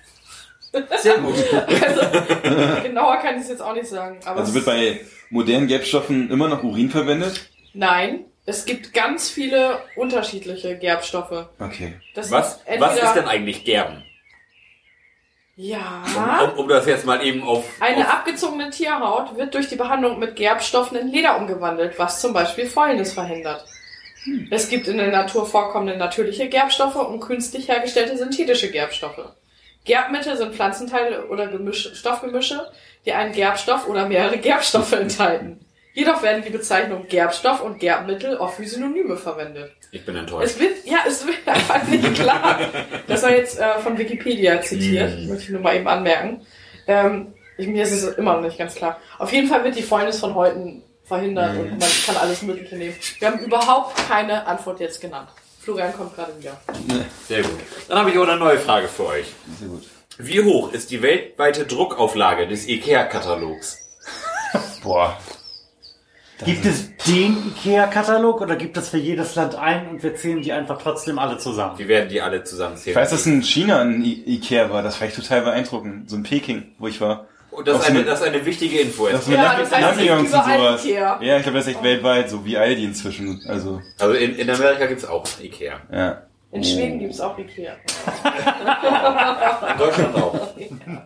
[0.98, 1.34] Sehr gut.
[1.84, 4.18] Also, genauer kann ich es jetzt auch nicht sagen.
[4.24, 5.00] Aber Also wird bei
[5.30, 7.48] modernen Gerbstoffen immer noch Urin verwendet?
[7.72, 11.46] nein, es gibt ganz viele unterschiedliche Gerbstoffe.
[11.58, 11.94] Okay.
[12.14, 14.04] Das Was, ist was ist denn eigentlich Gerben?
[15.56, 16.02] Ja.
[16.52, 20.18] Um, um das jetzt mal eben auf, Eine auf abgezogene Tierhaut wird durch die Behandlung
[20.18, 23.64] mit Gerbstoffen in Leder umgewandelt, was zum Beispiel Fäulnis verhindert.
[24.50, 29.20] Es gibt in der Natur vorkommende natürliche Gerbstoffe und künstlich hergestellte synthetische Gerbstoffe.
[29.84, 32.60] Gerbmittel sind Pflanzenteile oder Gemisch, Stoffgemische,
[33.04, 35.60] die einen Gerbstoff oder mehrere Gerbstoffe enthalten.
[35.92, 39.70] Jedoch werden die Bezeichnungen Gerbstoff und Gerbmittel oft wie Synonyme verwendet.
[39.92, 40.46] Ich bin enttäuscht.
[40.46, 42.58] Es wird, ja, es wird einfach nicht klar.
[43.06, 46.44] Das war jetzt äh, von Wikipedia zitiert, möchte ich nur mal eben anmerken.
[46.88, 48.98] Ähm, ich, mir ist es immer noch nicht ganz klar.
[49.18, 51.60] Auf jeden Fall wird die Fäulnis von heute verhindert Mhm.
[51.60, 52.96] und man kann alles Mögliche nehmen.
[53.20, 55.28] Wir haben überhaupt keine Antwort jetzt genannt.
[55.64, 56.60] Florian kommt gerade wieder.
[57.26, 57.58] Sehr gut.
[57.88, 59.26] Dann habe ich auch eine neue Frage für euch.
[59.58, 59.82] Sehr gut.
[60.18, 63.78] Wie hoch ist die weltweite Druckauflage des IKEA-Katalogs?
[64.82, 65.16] Boah.
[66.44, 70.52] Gibt es den IKEA-Katalog oder gibt es für jedes Land einen und wir zählen die
[70.52, 71.78] einfach trotzdem alle zusammen?
[71.78, 72.96] Wie werden die alle Ich zusammenzählen?
[72.96, 74.82] weiß, dass in China ein I Ikea war.
[74.82, 76.10] Das war echt total beeindruckend.
[76.10, 77.26] So in Peking, wo ich war.
[77.56, 79.04] Oh, das, ist eine, das ist eine wichtige Info.
[79.06, 79.28] Das Jetzt.
[79.28, 80.84] mit Ja, Lamp das heißt, Lampions und sowas.
[80.84, 81.18] Ikea.
[81.22, 83.40] Ja, ich glaube, das ist echt weltweit, so wie Aldi inzwischen.
[83.48, 85.80] Also, Also in, in Amerika gibt's auch Ikea.
[85.92, 86.22] ja.
[86.52, 87.72] In Schweden gibt's auch Ikea.
[89.72, 90.38] In Deutschland auch.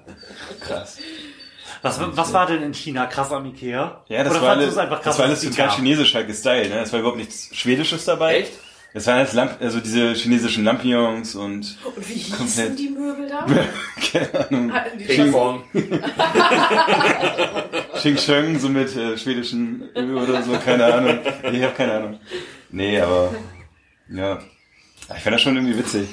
[0.61, 0.99] Krass.
[1.81, 4.03] Was, was war denn in China krass am Ikea?
[4.09, 5.77] Ja, das oder war es einfach krass, das war alles total gab?
[5.77, 6.81] chinesisch halt gestylt, ne?
[6.81, 8.41] Es war überhaupt nichts Schwedisches dabei.
[8.41, 8.53] Echt?
[8.95, 12.79] Es waren alles Lamp also diese chinesischen Lampions und, Und wie hießen Komplett.
[12.79, 13.45] die Möbel da?
[14.13, 15.63] keine Ahnung, Hatten die Ping Pong.
[17.95, 21.19] Xing Sheng, so mit äh, schwedischen Ö oder so, keine Ahnung.
[21.53, 22.21] Ich habe keine Ahnung.
[22.71, 23.35] Nee, aber,
[24.09, 24.39] ja.
[25.17, 26.09] Ich fand das schon irgendwie witzig.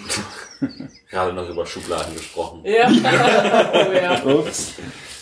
[1.09, 2.61] Gerade noch über Schubladen gesprochen.
[2.65, 2.89] Ja.
[2.89, 4.23] oh, ja.
[4.23, 4.73] Ups.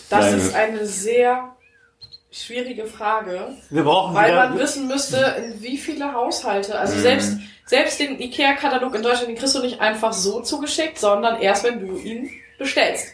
[0.10, 0.38] Das Nein.
[0.38, 1.56] ist eine sehr
[2.34, 6.78] schwierige Frage, Wir brauchen weil wieder, man wissen müsste, in wie viele Haushalte, Mhm.
[6.80, 11.40] also selbst, selbst den Ikea-Katalog in Deutschland, den kriegst du nicht einfach so zugeschickt, sondern
[11.42, 13.08] erst, wenn du ihn bestellst.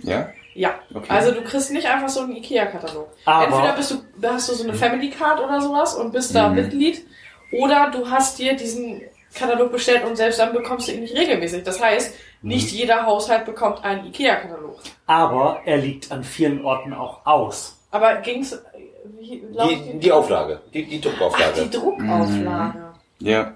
[0.00, 0.28] Ja?
[0.54, 1.06] Ja, Okay.
[1.08, 3.08] also du kriegst nicht einfach so einen Ikea-Katalog.
[3.26, 6.54] Entweder bist du, hast du so eine Family Card oder sowas und bist da Mhm.
[6.56, 7.04] Mitglied,
[7.52, 9.02] oder du hast dir diesen
[9.34, 11.64] Katalog bestellt und selbst dann bekommst du ihn nicht regelmäßig.
[11.64, 12.78] Das heißt, nicht Mhm.
[12.78, 14.78] jeder Haushalt bekommt einen Ikea-Katalog.
[15.06, 17.78] aber er liegt an vielen Orten auch aus.
[17.94, 18.60] Aber ging's,
[19.20, 21.62] wie lautet Die, die Auflage, die, die Ach, Druckauflage.
[21.62, 22.78] die Druckauflage.
[23.20, 23.52] Ja.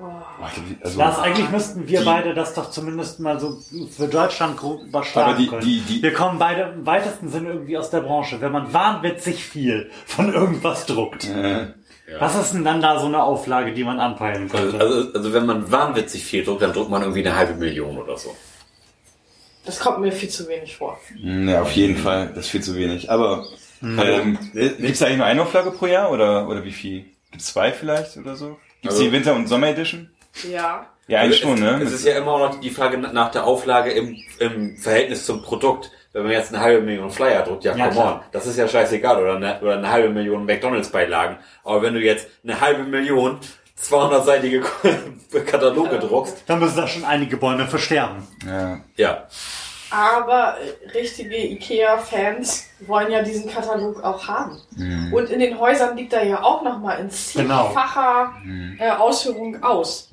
[0.00, 0.04] Oh.
[0.42, 3.56] Ach, ich glaub, Also, Das eigentlich müssten wir Die- beide das doch zumindest mal so
[3.90, 5.62] für Deutschland grob überschlagen Aber die- können.
[5.62, 8.40] die- die- wir kommen beide im weitesten Sinne irgendwie aus der Branche.
[8.42, 11.24] Wenn man wahnwitzig viel von irgendwas druckt.
[11.24, 11.68] äh,
[12.20, 14.80] Was ist denn dann da so eine Auflage, die man anpeilen Also, könnte?
[14.84, 18.16] also, also wenn man wahnwitzig viel druckt, dann druckt man irgendwie eine halbe Million oder
[18.18, 18.34] so.
[19.64, 20.98] Das kommt mir viel zu wenig vor.
[21.22, 22.28] ja, auf jeden Fall.
[22.34, 23.10] Das ist viel zu wenig.
[23.10, 23.46] Aber,
[23.82, 27.04] ähm, gibt's da eigentlich nur eine Auflage pro Jahr oder, oder wie viel?
[27.30, 28.58] Gibt's zwei vielleicht oder so?
[28.80, 30.10] Gibt's Also- die Winter- und Sommer-Edition?
[30.50, 30.86] Ja.
[31.06, 31.84] Ja, eigentlich Also schon, es, ne?
[31.84, 35.90] Es ist ja immer noch die Frage nach der Auflage im, im Verhältnis zum Produkt.
[36.12, 38.66] Wenn man jetzt eine halbe Million Flyer druckt, ja, Ja, come on, das ist ja
[38.68, 39.22] scheißegal.
[39.22, 41.36] Oder eine, oder eine halbe Million McDonalds-Beilagen.
[41.64, 43.38] Aber wenn du jetzt eine halbe Million
[43.82, 44.62] 200-seitige
[45.46, 48.26] Kataloge druckst, Dann müssen da schon einige Bäume versterben.
[48.46, 48.80] ja.
[48.96, 49.26] ja,
[49.90, 50.56] Aber
[50.94, 54.60] richtige Ikea-Fans wollen ja diesen Katalog auch haben.
[54.76, 55.12] Mhm.
[55.12, 57.66] Und in den Häusern liegt er ja auch nochmal in Genau.
[57.68, 58.34] zigfacher
[58.78, 60.08] äh, Ausführung aus.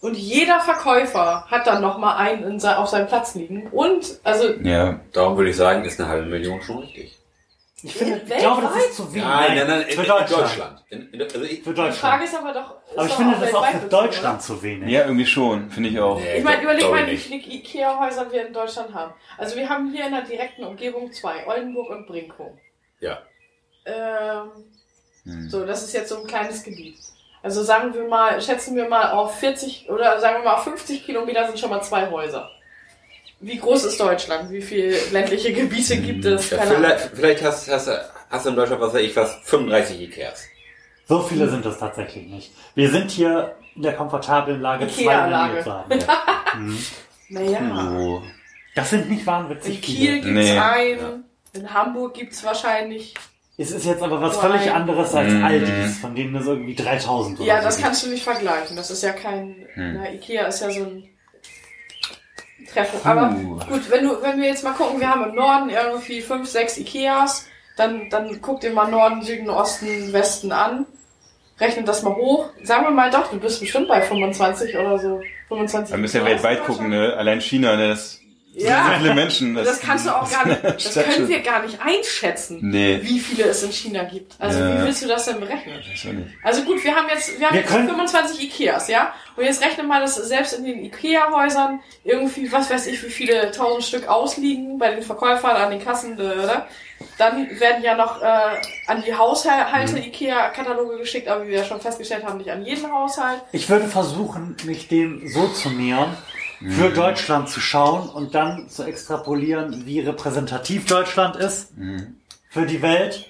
[0.00, 3.68] Und jeder Verkäufer hat dann nochmal einen in auf seinem Platz liegen.
[3.68, 4.98] Und, also, Ja.
[5.12, 7.18] darum würde ich sagen, ist eine halbe Million schon richtig.
[7.84, 9.24] Ich, finde, ich glaube, das ist zu wenig.
[9.26, 10.42] Nein, nein, nein, in, für in Deutschland.
[10.42, 10.84] Deutschland.
[10.90, 11.94] In, in, also ich, Für die Deutschland.
[11.96, 14.90] Frage ist aber doch, ist Aber ich finde das auch für Deutschland zu wenig.
[14.90, 16.18] Ja, irgendwie schon, finde ich auch.
[16.20, 19.12] Nee, Ich meine, überleg mal, wie viele Ikea-Häuser wir in Deutschland haben.
[19.36, 22.52] Also wir haben hier in der direkten Umgebung zwei, Oldenburg und Brinkow.
[23.00, 23.18] Ja.
[23.84, 24.50] Ähm,
[25.24, 25.48] Hm.
[25.48, 26.96] so, das ist jetzt so ein kleines Gebiet.
[27.42, 31.04] Also sagen wir mal, schätzen wir mal auf 40 oder sagen wir mal auf 50
[31.04, 32.50] Kilometer sind schon mal zwei Häuser.
[33.42, 34.50] Wie groß ist Deutschland?
[34.50, 36.50] Wie viele ländliche Gebiete gibt es?
[36.50, 40.00] Ja, vielleicht, vielleicht hast, hast, du- hast du in Deutschland, was weiß ich, was, 35
[40.00, 40.44] Ikeas.
[41.08, 42.52] So viele sind es tatsächlich nicht.
[42.74, 45.26] Wir sind hier in der komfortablen Lage, zwei.
[45.52, 45.90] Nähe zu haben.
[47.28, 47.60] Naja,
[47.98, 48.22] Oh.
[48.74, 50.20] Das sind nicht wahnwitzig in Kiel viele.
[50.20, 50.58] gibt's Nee.
[50.58, 51.24] einen,
[51.54, 53.14] in Hamburg gibt's wahrscheinlich.
[53.58, 55.44] Es ist jetzt aber was völlig anderes als Mhm.
[55.44, 57.86] Aldis, von denen es irgendwie 3000 oder Ja, so das gibt.
[57.86, 58.76] kannst du nicht vergleichen.
[58.76, 59.66] Das ist ja kein.
[59.74, 59.94] Hm.
[59.94, 61.08] Na, Ikea ist ja so ein
[62.72, 63.00] Treffen.
[63.04, 63.28] Aber
[63.68, 66.76] gut, wenn du, wenn wir jetzt mal gucken, wir haben im Norden irgendwie fünf, sechs
[66.78, 67.46] Ikeas,
[67.76, 70.86] dann, dann guck dir mal Norden, Süden, Osten, Westen an.
[71.60, 72.50] Rechnen das mal hoch.
[72.62, 75.20] Sagen wir mal doch, du bist bestimmt bei 25 oder so.
[75.48, 77.14] 25 Man müssen ja weltweit gucken, ne?
[77.16, 77.88] Allein China, ne?
[77.88, 78.21] Das
[78.54, 78.86] Ja.
[78.92, 79.54] so viele Menschen.
[79.54, 83.00] Das kannst du auch gar nicht, das können wir gar nicht einschätzen, Nee.
[83.02, 84.34] wie viele es in China gibt.
[84.38, 84.78] Also Ja.
[84.80, 85.82] wie willst du das denn berechnen?
[86.42, 89.12] Also gut, wir haben jetzt, wir haben Wir jetzt können- 25 Ikeas, ja?
[89.36, 93.50] Und jetzt rechne mal, dass selbst in den Ikea-Häusern irgendwie, was weiß ich, wie viele
[93.52, 96.66] tausend Stück ausliegen bei den Verkäufern, an den Kassen, oder?
[97.18, 98.26] Dann werden ja noch äh,
[98.86, 102.92] an die Haushalte Ikea-Kataloge geschickt, aber wie wir ja schon festgestellt haben, nicht an jeden
[102.92, 103.40] Haushalt.
[103.52, 106.16] Ich würde versuchen, mich dem so zu nähern,
[106.70, 106.94] für Mhm.
[106.94, 112.16] Deutschland zu schauen und dann zu extrapolieren, wie repräsentativ Deutschland ist Mhm.
[112.50, 113.28] für die Welt.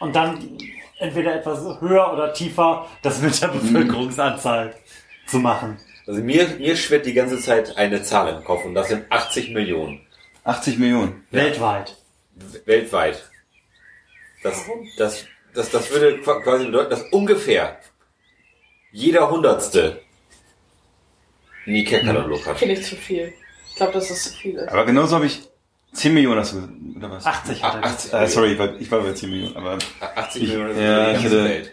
[0.00, 0.58] Und dann
[0.98, 3.60] entweder etwas höher oder tiefer das mit der Mhm.
[3.60, 4.74] Bevölkerungsanzahl
[5.26, 5.78] zu machen.
[6.06, 9.50] Also mir, mir schwirrt die ganze Zeit eine Zahl im Kopf und das sind 80
[9.50, 10.00] Millionen.
[10.44, 11.24] 80 Millionen.
[11.32, 11.40] Ja.
[11.42, 11.96] Weltweit.
[12.66, 13.28] Weltweit.
[14.42, 14.64] Das,
[14.98, 17.78] das, das, das würde qua- quasi bedeuten, dass ungefähr
[18.92, 20.00] jeder Hundertste
[21.74, 22.58] Ikea-Katalog hat.
[22.58, 23.32] Finde ich zu viel.
[23.70, 24.68] Ich glaube, dass das zu viel ist.
[24.68, 25.40] Aber genauso habe ich
[25.92, 27.24] 10 Millionen hast du, oder was?
[27.26, 27.94] 80 hat er gesagt.
[27.98, 29.78] 80 Ah, sorry, ich war, ich war bei 10 Millionen, aber
[30.14, 31.72] 80 Ich- Millionen ja, ich Welt.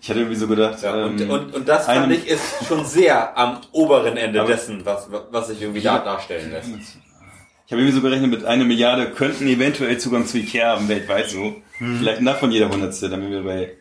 [0.00, 2.66] ich hatte irgendwie so gedacht, Ja, und, ähm, und, und das fand einem- ich ist
[2.66, 6.68] schon sehr am oberen Ende dessen, was, was sich irgendwie da darstellen lässt.
[6.68, 11.28] ich habe irgendwie so gerechnet, mit einer Milliarde könnten eventuell Zugang zu Ikea haben, weltweit
[11.30, 11.56] so.
[11.78, 13.72] Vielleicht davon jeder Hundertste, dann wären wir bei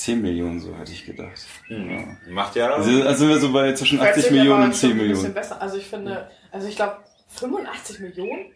[0.00, 1.46] 10 Millionen, so hatte ich gedacht.
[1.68, 2.16] Mhm.
[2.30, 2.70] Macht ja.
[2.70, 4.90] Also, also sind wir so bei zwischen Vielleicht 80 sind wir Millionen und schon 10
[4.90, 5.34] ein bisschen Millionen.
[5.34, 5.60] Besser.
[5.62, 6.96] Also ich finde, also ich glaube
[7.36, 8.46] 85 Millionen?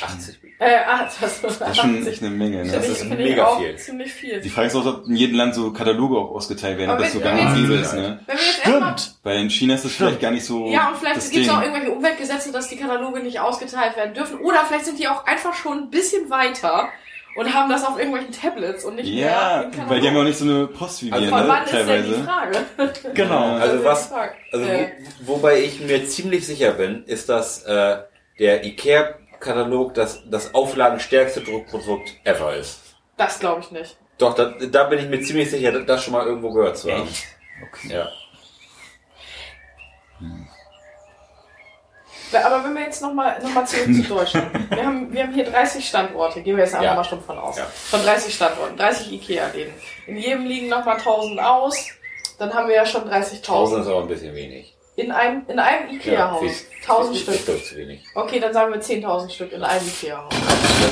[0.00, 0.38] 80.
[0.58, 2.76] Äh, ah, das, Das ist schon echt eine Menge, ne?
[2.76, 3.76] Ich, ist mega ich auch viel.
[3.76, 4.40] ziemlich viel.
[4.40, 7.12] Die Frage ist auch, ob in jedem Land so Kataloge auch ausgeteilt werden, ob das
[7.12, 8.20] so gang und wir gäbe jetzt- ist, ne?
[8.60, 9.16] Stimmt.
[9.22, 11.52] Weil in China ist das vielleicht gar nicht so Ja, und vielleicht das gibt es
[11.52, 14.38] auch irgendwelche Umweltgesetze, dass die Kataloge nicht ausgeteilt werden dürfen.
[14.40, 16.88] Oder vielleicht sind die auch einfach schon ein bisschen weiter
[17.36, 19.90] und haben das auf irgendwelchen Tablets und nicht mehr Ja, im Katalog.
[19.90, 21.48] weil die haben ja auch nicht so eine Post wie wir, Also Von ne?
[21.48, 22.24] wann ist denn die Teilweise.
[22.24, 22.58] Frage?
[23.14, 23.56] Genau.
[23.56, 24.66] Also was, also
[25.20, 27.98] wo, wobei ich mir ziemlich sicher bin, ist, dass äh,
[28.38, 32.80] der Ikea-Katalog das, das auflagenstärkste Druckprodukt ever ist.
[33.16, 33.96] das glaube ich nicht.
[34.18, 37.02] Doch, da, da bin ich mir ziemlich sicher, das schon mal irgendwo gehört zu haben.
[37.06, 37.24] Echt?
[37.70, 37.94] Okay.
[37.94, 38.08] Ja.
[42.32, 44.70] Aber wenn wir jetzt nochmal noch mal zurück zu Deutschland.
[44.70, 46.94] Wir haben, wir haben hier 30 Standorte, gehen wir jetzt einfach Ja.
[46.94, 47.56] mal schon von aus.
[47.56, 47.66] Ja.
[47.66, 49.72] Von 30 Standorten, 30 Ikea-Läden.
[50.06, 51.76] In jedem liegen nochmal 1000 aus.
[52.38, 53.80] Dann haben wir ja schon 1000 30.000.
[53.82, 54.76] ist aber ein bisschen wenig.
[54.96, 56.40] In einem, in einem Ikea-Haus.
[56.40, 56.54] viel-
[56.86, 57.56] 1000 viel- Stück.
[57.58, 58.04] viel zu wenig.
[58.14, 60.32] Okay, dann sagen wir 10.000 Stück in einem Ikea-Haus.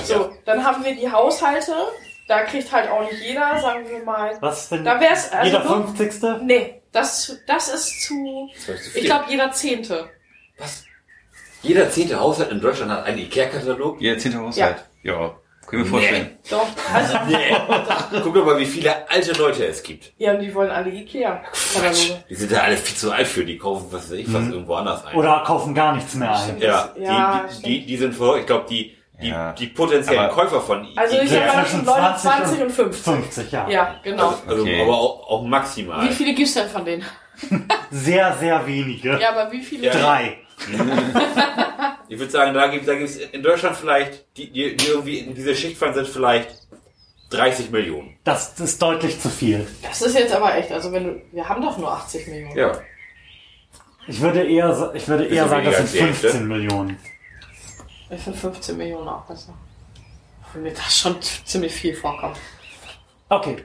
[0.04, 1.72] So, dann haben wir die Haushalte.
[2.28, 4.36] Da kriegt halt auch nicht jeder, sagen wir mal.
[4.40, 6.42] Was ist denn Da wär's, also jeder nur- 50.
[6.42, 8.48] Nee, das, das ist zu.
[8.54, 9.02] Das ist zu viel.
[9.02, 10.08] Ich glaube, jeder Zehnte.
[10.58, 10.83] Was?
[11.64, 14.00] Jeder zehnte Haushalt in Deutschland hat einen Ikea-Katalog?
[14.00, 14.38] Ja, 10.
[14.38, 14.76] Haushalt.
[15.02, 15.34] Ja.
[15.66, 16.38] Können wir vorstellen.
[16.50, 17.14] Doch, also.
[18.22, 20.12] Guck doch mal, wie viele alte Leute es gibt.
[20.18, 22.22] Ja, und die wollen alle Ikea-Kataloge.
[22.28, 24.74] Die sind ja alle viel zu alt für, die kaufen, was weiß ich, was irgendwo
[24.74, 25.16] anders ein.
[25.16, 26.58] Oder kaufen gar nichts mehr ein.
[26.60, 29.52] ja, Ja, die, die, die, die sind vor, ich glaube, die, die, Ja.
[29.52, 32.70] die potenziellen Aber- Käufer von I- Also ich Ikea, sag mal schon Leute 20 und
[32.70, 33.02] 50.
[33.14, 33.68] 50, ja.
[33.70, 34.34] Ja, genau.
[34.46, 34.82] also Okay.
[34.82, 36.06] aber auch, auch maximal.
[36.06, 37.04] Wie viele gibt's denn von denen?
[37.90, 39.18] Sehr, sehr wenige.
[39.18, 39.86] Ja, aber wie viele?
[39.86, 39.92] Ja.
[39.92, 40.38] Drei.
[42.08, 45.54] Ich würde sagen, da gibt gibt's in Deutschland vielleicht, die, die, die irgendwie in diese
[45.54, 46.50] Schicht fallen, sind vielleicht
[47.30, 48.16] 30 Millionen.
[48.24, 49.66] Das ist deutlich zu viel.
[49.82, 52.56] Das ist jetzt aber echt, also wenn du, wir haben doch nur 80 Millionen.
[52.56, 52.78] Ja.
[54.06, 56.98] Ich würde eher, ich würde eher sagen, das sind als die 15 Millionen.
[58.10, 59.54] Ich finde 15 Millionen auch besser.
[60.52, 62.36] Wenn mir das schon ziemlich viel vorkommt.
[63.30, 63.64] Okay.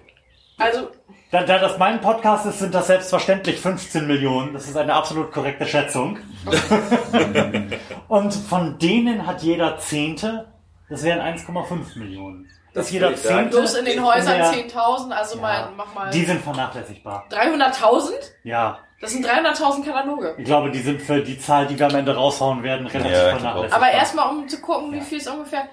[0.57, 0.89] Also,
[1.32, 4.53] Da, da das mein Podcast ist, sind das selbstverständlich 15 Millionen.
[4.53, 6.17] Das ist eine absolut korrekte Schätzung.
[8.07, 10.47] Und von denen hat jeder Zehnte,
[10.89, 12.49] das wären 1,5 Millionen.
[12.73, 13.15] Das ist jeder.
[13.15, 13.57] Zehnte.
[13.57, 15.41] bloß in den Häusern der- 10.000, also Ja.
[15.41, 16.09] mal, mach mal.
[16.11, 17.25] Die sind vernachlässigbar.
[17.30, 18.13] 300.000?
[18.43, 18.80] Ja.
[19.01, 20.36] Das sind 300.000 Kataloge.
[20.38, 23.30] Ich glaube, die sind für die Zahl, die wir am Ende raushauen werden, relativ Ja,
[23.38, 23.75] vernachlässigbar.
[23.82, 25.67] Aber erstmal, um zu gucken, wie viel es ungefähr.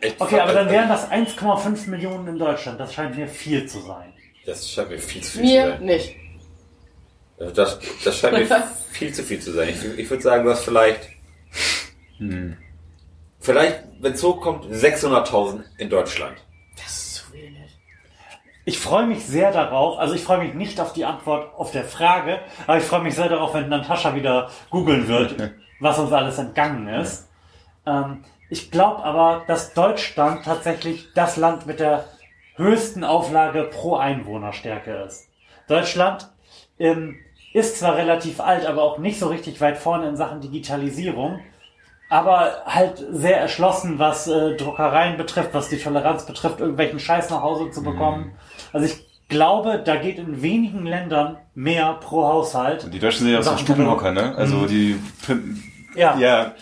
[0.00, 2.80] Echt, Okay, aber dann wären das 1,5 Millionen in Deutschland.
[2.80, 4.12] Das scheint mir viel zu sein.
[4.46, 5.84] Das scheint mir viel zu viel Mir zu sein.
[5.84, 6.16] nicht.
[7.38, 8.46] Das, das scheint mir
[8.90, 9.68] viel zu viel zu sein.
[9.70, 11.08] Ich, ich würde sagen, du hast vielleicht,
[13.40, 16.36] vielleicht, wenn es hochkommt, 600.000 in Deutschland.
[16.76, 17.78] Das ist zu wenig.
[18.64, 21.84] Ich freue mich sehr darauf, also ich freue mich nicht auf die Antwort auf der
[21.84, 25.34] Frage, aber ich freue mich sehr darauf, wenn Natascha wieder googeln wird,
[25.80, 27.28] was uns alles entgangen ist.
[27.86, 32.04] Ähm, ich glaube aber, dass Deutschland tatsächlich das Land mit der
[32.56, 35.28] höchsten Auflage pro Einwohnerstärke ist.
[35.68, 36.30] Deutschland
[36.78, 37.16] ähm,
[37.52, 41.40] ist zwar relativ alt, aber auch nicht so richtig weit vorne in Sachen Digitalisierung,
[42.08, 47.42] aber halt sehr erschlossen, was äh, Druckereien betrifft, was die Toleranz betrifft, irgendwelchen Scheiß nach
[47.42, 48.32] Hause zu bekommen.
[48.72, 52.84] Also ich glaube, da geht in wenigen Ländern mehr pro Haushalt.
[52.84, 54.34] Und die Deutschen sind ja auch so Stubenhocker, ne?
[54.36, 54.66] Also Mhm.
[54.68, 55.00] die
[55.96, 56.16] Ja.
[56.18, 56.54] ja,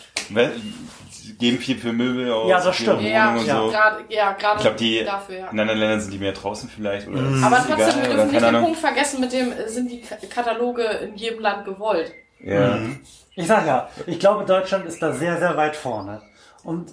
[1.38, 2.48] geben viel für Möbel aus.
[2.48, 3.02] Ja, das stimmt.
[3.02, 3.56] Ja, Wohnungen und ja.
[3.56, 3.70] so.
[3.70, 5.48] gerade ja, gerade Ich glaube, die dafür, ja.
[5.50, 7.08] in anderen Ländern sind die mehr draußen vielleicht.
[7.08, 7.44] Oder Mhm.
[7.44, 8.62] Aber trotzdem, egal, wir dürfen nicht den Ahnung.
[8.64, 12.12] Punkt vergessen, mit dem äh, sind die Ka- Kataloge in jedem Land gewollt.
[12.44, 12.78] Ja.
[13.34, 16.22] Ich sag ja, ich glaube, Deutschland ist da sehr, sehr weit vorne.
[16.64, 16.92] Und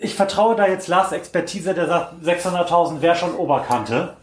[0.00, 4.16] ich vertraue da jetzt Lars Expertise, der sagt, 600.000 wäre schon Oberkante.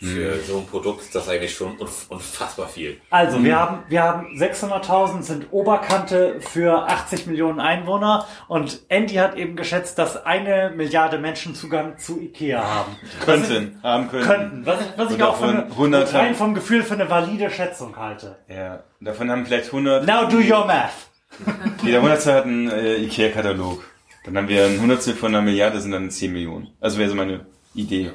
[0.00, 2.98] Für so ein Produkt ist das eigentlich schon unf- unfassbar viel.
[3.10, 9.36] Also, wir haben, wir haben 600.000 sind Oberkante für 80 Millionen Einwohner und Andy hat
[9.36, 12.96] eben geschätzt, dass eine Milliarde Menschen Zugang zu Ikea haben.
[13.26, 14.24] Könnten, haben können.
[14.26, 14.66] Könnten.
[14.66, 17.50] Was ich, was ich auch für davon eine, 100 rein vom Gefühl für eine valide
[17.50, 18.36] Schätzung halte.
[18.48, 18.82] Ja.
[19.00, 20.06] Davon haben vielleicht 100.
[20.06, 21.08] Now do your math.
[21.82, 23.84] Jeder Hundertstel hat einen äh, Ikea-Katalog.
[24.24, 26.68] Dann haben wir ein Hundertstel von einer Milliarde, sind dann 10 Millionen.
[26.80, 28.10] Also wäre so meine Idee.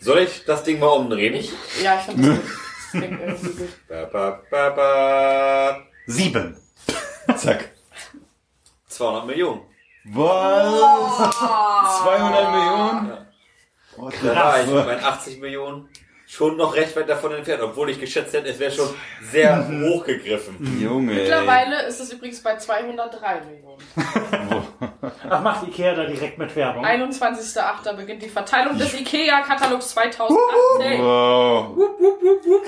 [0.00, 1.34] Soll ich das Ding mal umdrehen?
[1.34, 2.50] Ich, ja, ich finde das, gut.
[2.50, 3.68] das klingt irgendwie gut.
[3.88, 5.82] Ba, ba, ba, ba.
[6.06, 6.56] Sieben.
[7.36, 7.70] Zack.
[8.88, 9.62] 200 Millionen.
[10.04, 11.30] Was?
[12.02, 13.26] 200 Millionen?
[13.96, 15.88] Oh, Da war ich mit meinen 80 Millionen
[16.28, 18.88] schon noch recht weit davon entfernt, obwohl ich geschätzt hätte, es wäre schon
[19.32, 20.78] sehr hoch gegriffen.
[20.80, 21.12] Junge.
[21.12, 21.18] ey.
[21.20, 23.82] Mittlerweile ist es übrigens bei 203 Millionen.
[25.30, 26.84] Ach, macht Ikea da direkt mit Werbung?
[26.84, 27.94] 21.08.
[27.94, 31.02] beginnt die Verteilung des IKEA-Katalogs 2018.
[31.02, 31.78] Wow.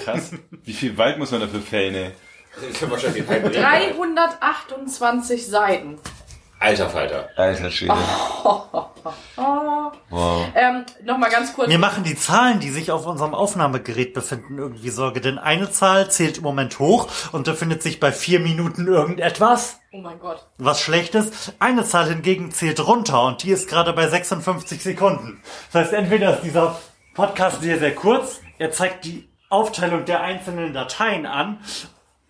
[0.05, 0.33] Krass.
[0.65, 2.11] Wie viel Wald muss man dafür fällen, ey?
[2.55, 3.63] Das ist ja wahrscheinlich ein Problem.
[3.63, 5.99] 328 Seiten.
[6.61, 7.29] Alter Falter.
[7.37, 7.95] Alter Schwede.
[8.45, 8.63] Oh.
[10.11, 10.49] Wow.
[10.55, 11.69] Ähm, Nochmal ganz kurz.
[11.69, 16.11] Mir machen die Zahlen, die sich auf unserem Aufnahmegerät befinden, irgendwie Sorge, denn eine Zahl
[16.11, 20.47] zählt im Moment hoch und befindet sich bei vier Minuten irgendetwas, Oh mein Gott.
[20.59, 21.53] was Schlechtes.
[21.61, 25.41] Eine Zahl hingegen zählt runter und die ist gerade bei 56 Sekunden.
[25.73, 26.79] Das heißt, entweder ist dieser
[27.15, 31.61] Podcast sehr, sehr kurz, er zeigt die Aufteilung der einzelnen Dateien an,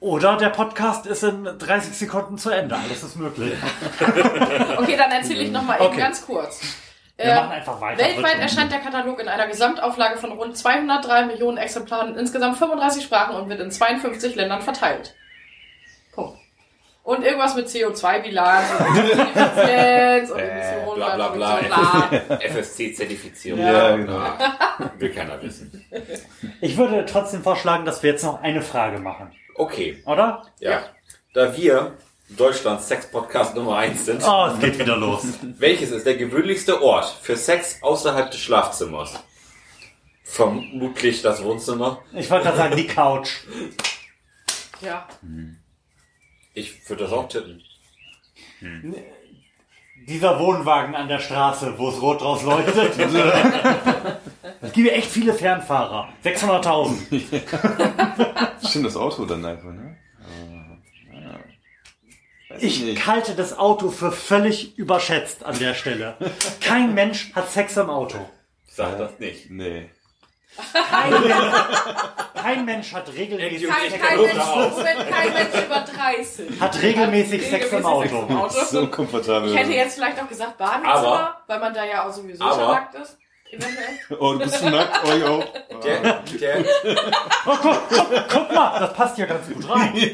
[0.01, 2.75] oder der Podcast ist in 30 Sekunden zu Ende.
[2.77, 3.53] Alles ist möglich.
[4.79, 5.99] Okay, dann erzähle ich nochmal eben Okay.
[6.01, 6.61] ganz kurz.
[7.17, 8.03] Wir Äh, machen einfach weiter.
[8.03, 13.05] Weltweit erscheint der Katalog in einer Gesamtauflage von rund 203 Millionen Exemplaren in insgesamt 35
[13.05, 15.15] Sprachen und wird in 52 Ländern verteilt.
[16.15, 16.39] Punkt.
[17.03, 21.57] Und irgendwas mit CO2-Bilanz und Effizienz und Emissionen Bla bla bla.
[21.57, 22.37] bla.
[22.41, 23.61] FSC-Zertifizierung.
[23.61, 24.23] Ja, genau.
[24.99, 25.85] Will keiner wissen.
[26.63, 29.31] Ich würde trotzdem vorschlagen, dass wir jetzt noch eine Frage machen.
[29.61, 30.43] Okay, Oder?
[30.59, 30.85] ja.
[31.35, 31.99] Da wir
[32.31, 35.23] Deutschlands Sex-Podcast Nummer 1 sind, Oh, es geht wieder los.
[35.59, 39.23] welches ist der gewöhnlichste Ort für Sex außerhalb des Schlafzimmers?
[40.25, 42.03] Vermutlich das Wohnzimmer.
[42.15, 43.41] Ich wollte gerade sagen, die Couch.
[44.81, 45.07] Ja.
[46.55, 47.63] Ich würde das auch tippen.
[50.09, 52.95] Dieser Wohnwagen an der Straße, wo es rot draus leuchtet.
[54.63, 56.09] Es gibt ja echt viele Fernfahrer.
[56.25, 56.99] 600.000.
[58.69, 59.97] Stimmt, das Auto dann einfach, ne?
[62.59, 63.07] Ich nicht.
[63.07, 66.17] halte das Auto für völlig überschätzt an der Stelle.
[66.61, 68.19] Kein Mensch hat Sex im Auto.
[68.69, 69.51] Sag das nicht.
[69.51, 69.89] Nee.
[70.91, 71.55] Kein Mensch,
[72.35, 74.35] kein Mensch hat regelmäßig, Kein, Sex, kein, Mensch,
[75.11, 76.61] kein Mensch über 30.
[76.61, 78.65] hat regelmäßig Sex im Regelmäßig Auto.
[78.67, 79.51] So komfortabel.
[79.53, 82.55] Ich hätte jetzt vielleicht auch gesagt Badezimmer, Aber- weil man da ja auch sowieso Aber-
[82.55, 83.17] schon nackt ist.
[84.19, 85.01] Oh, du bist nackt?
[85.05, 85.45] Oh, yo.
[85.83, 86.65] Der, der,
[87.47, 89.93] Oh, guck, guck, guck mal, das passt hier ganz gut rein.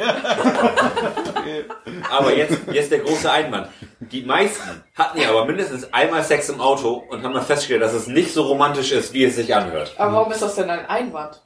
[2.11, 3.69] aber jetzt, jetzt der große Einwand.
[4.01, 7.93] Die meisten hatten ja aber mindestens einmal Sex im Auto und haben dann festgestellt, dass
[7.95, 9.95] es nicht so romantisch ist, wie es sich anhört.
[9.99, 11.41] Aber warum ist das denn ein Einwand?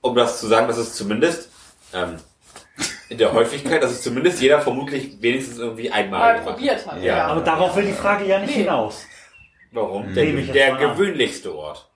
[0.00, 1.48] Um das zu sagen, dass es zumindest
[1.94, 2.16] ähm,
[3.08, 7.02] in der Häufigkeit, dass es zumindest jeder vermutlich wenigstens irgendwie einmal Mal probiert hat.
[7.02, 7.26] Ja.
[7.26, 8.62] Aber darauf will die Frage ja nicht Nee.
[8.64, 9.04] hinaus.
[9.72, 10.08] Warum?
[10.08, 11.88] Ich Der, der gewöhnlichste Ort.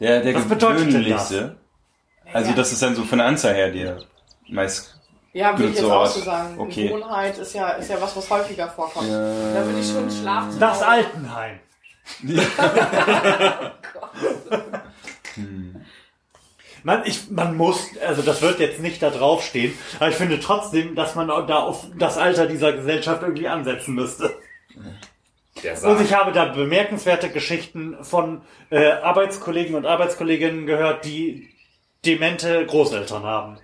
[0.00, 1.56] Der, der Was bedeutet denn gewöhnlichste.
[2.32, 3.98] Also das ist dann so von der Anzahl her der
[4.48, 4.98] meist.
[5.32, 6.58] Ja, würde ich jetzt So auch so sagen.
[6.58, 6.88] Okay.
[6.88, 9.08] Gewohnheit ist ja, ist ja was, was häufiger vorkommt.
[9.08, 9.52] Ja.
[9.52, 10.58] Da würde ich schon schlafen.
[10.58, 11.60] Das Altenheim.
[16.86, 20.94] Man, ich, man muss, also das wird jetzt nicht da draufstehen, aber ich finde trotzdem,
[20.94, 24.38] dass man da auf das Alter dieser Gesellschaft irgendwie ansetzen müsste.
[25.66, 31.50] Der Und ich habe da bemerkenswerte Geschichten von äh, Arbeitskollegen und Arbeitskolleginnen gehört, die
[32.04, 33.58] demente Großeltern haben.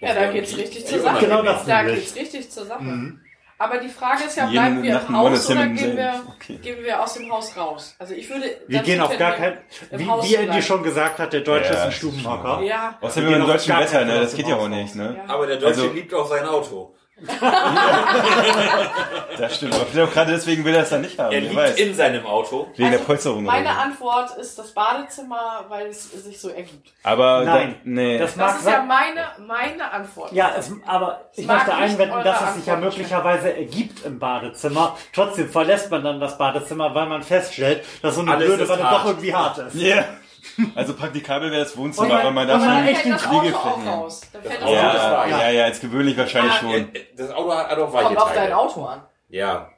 [0.00, 1.24] Ja, da geht's richtig zur Sache.
[1.24, 3.14] genau das da geht's richtig zur Sache.
[3.56, 6.58] Aber die Frage ist ja, Jeden bleiben wir im Haus oder gehen wir, Okay.
[6.60, 7.94] gehen wir aus dem Haus raus?
[8.00, 8.46] Also ich würde...
[8.66, 9.58] Wir gehen auf gar tendieren,
[9.90, 12.62] kein, wie, Haus wie Andy schon gesagt hat, der Deutsche Ja, ist ein Stubenhocker.
[12.62, 14.20] Ja, Außerdem dem deutschen Wetter, ne?
[14.20, 15.16] Das geht ja auch nicht, ne?
[15.24, 15.32] Ja.
[15.32, 16.94] Aber der Deutsche Also- liebt auch sein Auto.
[19.38, 19.74] Das stimmt.
[19.74, 21.32] Aber vielleicht auch gerade deswegen will er es dann nicht haben.
[21.32, 21.76] Er liegt weiß.
[21.76, 22.68] in seinem Auto.
[22.76, 23.44] Wegen der Also, Polsterung.
[23.44, 23.80] Meine oder so.
[23.80, 26.92] Antwort ist das Badezimmer, weil es sich so ergibt.
[27.02, 27.72] Aber Nein.
[27.72, 28.18] da, nee.
[28.18, 30.32] Das Das ist ja meine, meine Antwort.
[30.32, 34.96] Ja, es, aber ich mag möchte einwenden, dass es sich ja möglicherweise ergibt im Badezimmer.
[35.12, 38.82] Trotzdem verlässt man dann das Badezimmer, weil man feststellt, dass so eine Alles blöde Wanne
[38.82, 39.74] doch irgendwie hart ist.
[39.74, 40.04] Ja.
[40.74, 43.54] Also praktikabel wäre das Wohnzimmer, man- aber man darf schon echt den nehmen.
[43.54, 44.22] raus.
[44.22, 46.88] Ist Ja, ja, ja, als gewöhnlich wahrscheinlich Ja, schon.
[47.16, 49.02] Das Auto hat auch weiche Kommt auf dein Auto an.
[49.28, 49.68] Ja.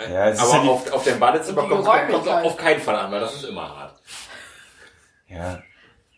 [0.00, 2.96] Ja, es ist Aber ja die- auf, auf dem Badezimmer kommt es auf keinen Fall
[2.96, 3.94] an, weil das ist immer hart.
[5.28, 5.62] Ja.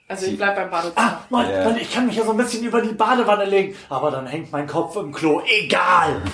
[0.08, 1.20] Also ich bleib beim Ah, Badezimmer.
[1.30, 1.64] Mann, Ja.
[1.64, 4.50] Mann, ich kann mich ja so ein bisschen über die Badewanne legen, aber dann hängt
[4.52, 5.42] mein Kopf im Klo.
[5.46, 6.22] Egal.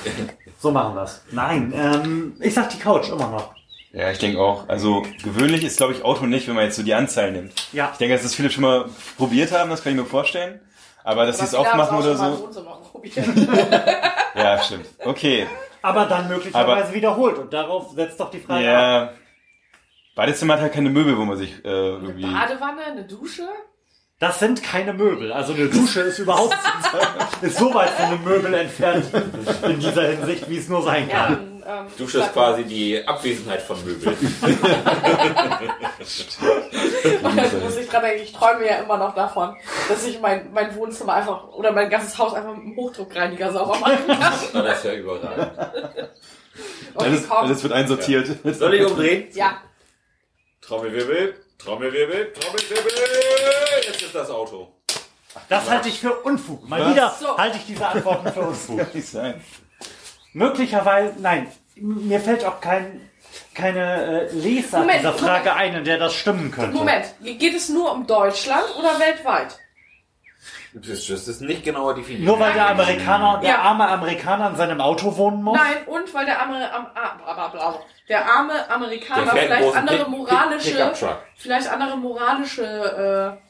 [0.62, 1.24] So machen wir's.
[1.30, 3.55] Nein, ähm, ich sag die Couch immer noch.
[3.93, 4.68] Ja, ich denke auch.
[4.68, 7.53] Also gewöhnlich ist, glaube ich, Auto nicht, wenn man jetzt so die Anzahl nimmt.
[7.72, 7.91] Ja.
[7.93, 8.84] Ich denke, dass das viele schon mal
[9.16, 10.61] probiert haben, das kann ich mir vorstellen.
[11.03, 12.51] Aber dass sie es oder auch mal im so.
[14.34, 14.86] Ja, stimmt.
[15.05, 15.47] Okay.
[15.82, 17.38] Aber dann möglicherweise Aber- wiederholt.
[17.38, 18.74] Und darauf setzt doch die Frage ab.
[18.74, 19.12] Ja.
[20.14, 22.22] Badezimmer hat halt keine Möbel, wo man sich äh, Eine irgendwie.
[22.30, 23.49] Badewanne, eine Dusche.
[24.18, 25.32] Das sind keine Möbel.
[25.32, 26.55] Also eine Dusche ist überhaupt
[27.41, 29.07] ist so weit von einem Möbel entfernt
[29.64, 33.82] in dieser Hinsicht, wie es nur sein Ja, ähm, Dusche ist quasi die Abwesenheit von
[33.84, 34.16] Möbeln.
[37.22, 39.56] Da muss ich dran denken, ich träume ja immer noch davon,
[39.88, 43.78] dass ich mein, mein Wohnzimmer einfach oder mein ganzes Haus einfach mit einem Hochdruckreiniger sauber
[43.78, 44.32] machen kann.
[44.64, 46.11] Das ist ja überall.
[46.94, 48.28] Und Alles, alles wird einsortiert.
[48.44, 49.28] Soll ich umdrehen?
[49.32, 49.58] ja,
[50.61, 52.92] Trommelwirbel, Trommelwirbel, Trommelwirbel.
[53.86, 54.68] Jetzt ist das Auto.
[55.48, 56.68] Das halte ich für Unfug.
[56.68, 56.90] Mal Was?
[56.92, 57.38] wieder So.
[57.38, 58.78] halte ich diese Antworten für Unfug.
[58.78, 59.40] Kann nicht sein.
[60.33, 63.11] Möglicherweise, nein, mir fällt auch kein,
[63.55, 66.76] keine äh, Lesart Moment, dieser Frage ein, in der das stimmen könnte.
[66.76, 69.59] Moment, geht es nur um Deutschland oder weltweit?
[70.72, 72.24] Das ist, nicht genauer definiert.
[72.24, 73.59] Nur weil der Amerikaner, der Ja.
[73.62, 75.59] arme Amerikaner in seinem Auto wohnen muss?
[75.59, 77.74] Nein, und weil der, Amer am, ah,
[78.09, 80.93] der arme Amerikaner Der vielleicht andere moralische,
[81.37, 83.41] vielleicht andere moralische,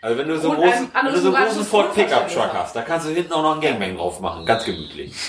[0.00, 2.82] Also wenn du so großen, wenn du so einen großen Ford Pickup Truck hast, da
[2.82, 4.46] kannst du hinten auch noch einen Gangbang drauf machen.
[4.46, 5.12] Ganz gemütlich.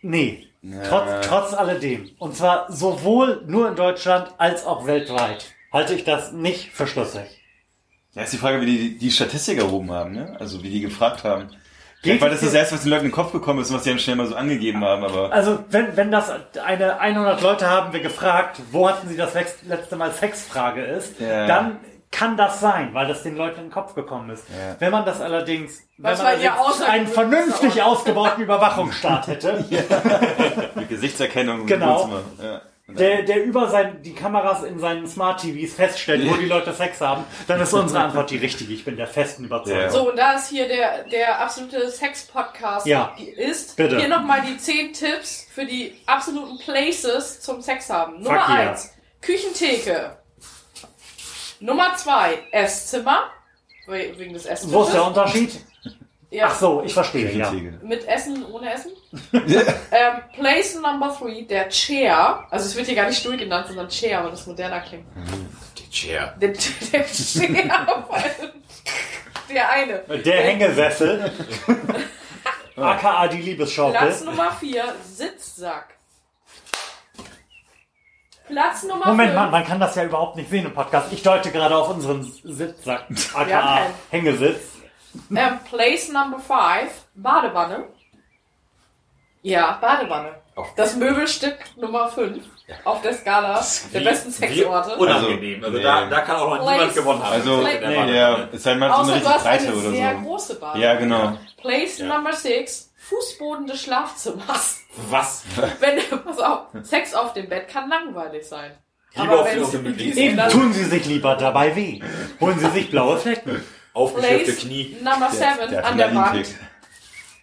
[0.00, 0.46] Nee.
[0.88, 2.10] Trotz, trotz alledem.
[2.18, 7.26] Und zwar sowohl nur in Deutschland als auch weltweit halte ich das nicht für schlüssig.
[8.14, 10.36] Ja, ist die Frage, wie die die Statistik erhoben haben, ne?
[10.40, 11.50] Also wie die gefragt haben.
[12.02, 13.70] Geht Weil es das das hier- erste, was den Leuten in den Kopf gekommen ist
[13.70, 15.32] und was die dann schnell mal so angegeben haben, aber.
[15.32, 16.30] Also, wenn, wenn das
[16.64, 21.46] eine 100 Leute haben wir gefragt, wo hatten sie das letzte Mal Sexfrage ist, Ja.
[21.46, 21.78] dann
[22.10, 24.44] kann das sein, weil das den Leuten in den Kopf gekommen ist.
[24.48, 24.76] Ja.
[24.78, 29.64] Wenn man das allerdings, wenn Was man war ihr allerdings einen vernünftig ausgebauten Überwachungsstaat hätte,
[30.74, 31.66] Mit Gesichtserkennung.
[31.66, 32.08] Genau.
[32.42, 32.62] Ja.
[32.88, 37.00] Der, der über sein, die Kameras in seinen Smart TVs feststellt, wo die Leute Sex
[37.02, 38.72] haben, dann ist unsere Antwort die richtige.
[38.72, 39.80] Ich bin der festen Überzeugung.
[39.82, 39.90] Ja.
[39.90, 43.14] So, und da es hier der, der absolute Sex-Podcast Ja.
[43.36, 43.98] ist, Bitte.
[43.98, 48.22] hier nochmal die 10 Tipps für die absoluten Places zum Sex haben.
[48.22, 48.70] Nummer Fuck yeah.
[48.70, 50.16] 1, Küchentheke.
[51.60, 53.30] Nummer 2, Esszimmer.
[53.86, 54.72] We- Wegen des Essens.
[54.72, 55.60] Wo ist der Unterschied?
[56.30, 56.48] Ja.
[56.48, 57.50] Ach so, ich verstehe, ja.
[57.82, 58.92] Mit Essen, ohne Essen.
[59.32, 62.44] ähm, Place Number 3, der Chair.
[62.50, 65.06] Also es wird hier gar nicht Stuhl genannt, sondern Chair, weil das moderner klingt.
[65.78, 66.34] Die Chair.
[66.38, 68.04] Der, der Chair.
[68.10, 68.52] weil-
[69.48, 69.98] der eine.
[70.22, 71.32] Der Hängesessel.
[72.76, 73.98] AKA die Liebesschaukel.
[73.98, 75.94] Platz Nummer 4, Sitzsack.
[78.46, 79.06] Platz Nummer 5.
[79.06, 81.10] Moment mal, man kann das ja überhaupt nicht sehen im Podcast.
[81.12, 83.86] Ich deute gerade auf unseren Sitzsack, aka.
[84.10, 84.77] Hängesitz.
[85.34, 87.84] Ähm, Place Number 5, Badewanne.
[89.42, 90.34] Ja, Badewanne.
[90.56, 92.42] Auf- Das Möbelstück Nummer 5
[92.84, 94.96] auf der Skala der besten Sexorte.
[94.96, 95.62] Unangenehm.
[95.64, 95.82] Also, nee.
[95.82, 97.32] da, da kann auch noch Place- niemand gewonnen haben.
[97.32, 99.90] Also, Nee, Der ja, es sei mal so Außer eine du richtig breite eine oder
[99.90, 100.22] sehr so.
[100.22, 100.84] große Badewanne.
[100.84, 101.38] Ja, genau.
[101.60, 102.06] Place Ja.
[102.06, 104.80] Number 6, Fußboden des Schlafzimmers.
[105.08, 105.44] Was?
[105.80, 108.72] Wenn, pass auf, Sex auf dem Bett kann langweilig sein.
[109.14, 112.02] Lieber auf es- ungemütlichen die- Eben tun Sie sich lieber dabei weh.
[112.40, 113.62] Holen Sie sich blaue Flecken.
[113.98, 114.96] Aufgeschürfte Place Knie.
[115.02, 115.40] Number 7,
[115.70, 116.48] Der hat an der Wand.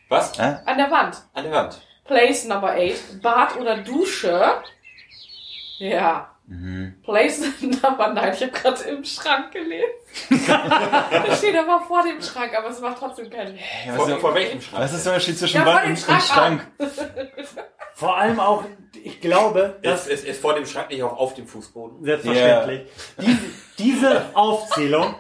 [0.10, 0.38] Was?
[0.40, 0.56] Hä?
[0.66, 1.18] An der Wand.
[1.34, 1.82] An der Wand.
[2.06, 4.62] Place Number 8, Bad oder Dusche.
[5.80, 6.32] Ja.
[6.48, 7.02] Mhm.
[7.04, 9.90] Place Number 9, ich habe gerade im Schrank gelesen.
[10.48, 14.36] da steht aber vor dem Schrank, aber es macht trotzdem keinen was, Vor, ist, vor
[14.36, 14.84] welchem Schrank?
[14.84, 16.68] was ist der Unterschied zwischen Ja, vor Wand dem und, Schrank Schrank?
[17.98, 18.66] Vor allem auch,
[19.06, 22.04] ich glaube, Ist, dass ist, ist vor dem Schrank nicht auch auf dem Fußboden?
[22.04, 23.38] selbstverständlich diese,
[23.78, 25.16] diese Aufzählung,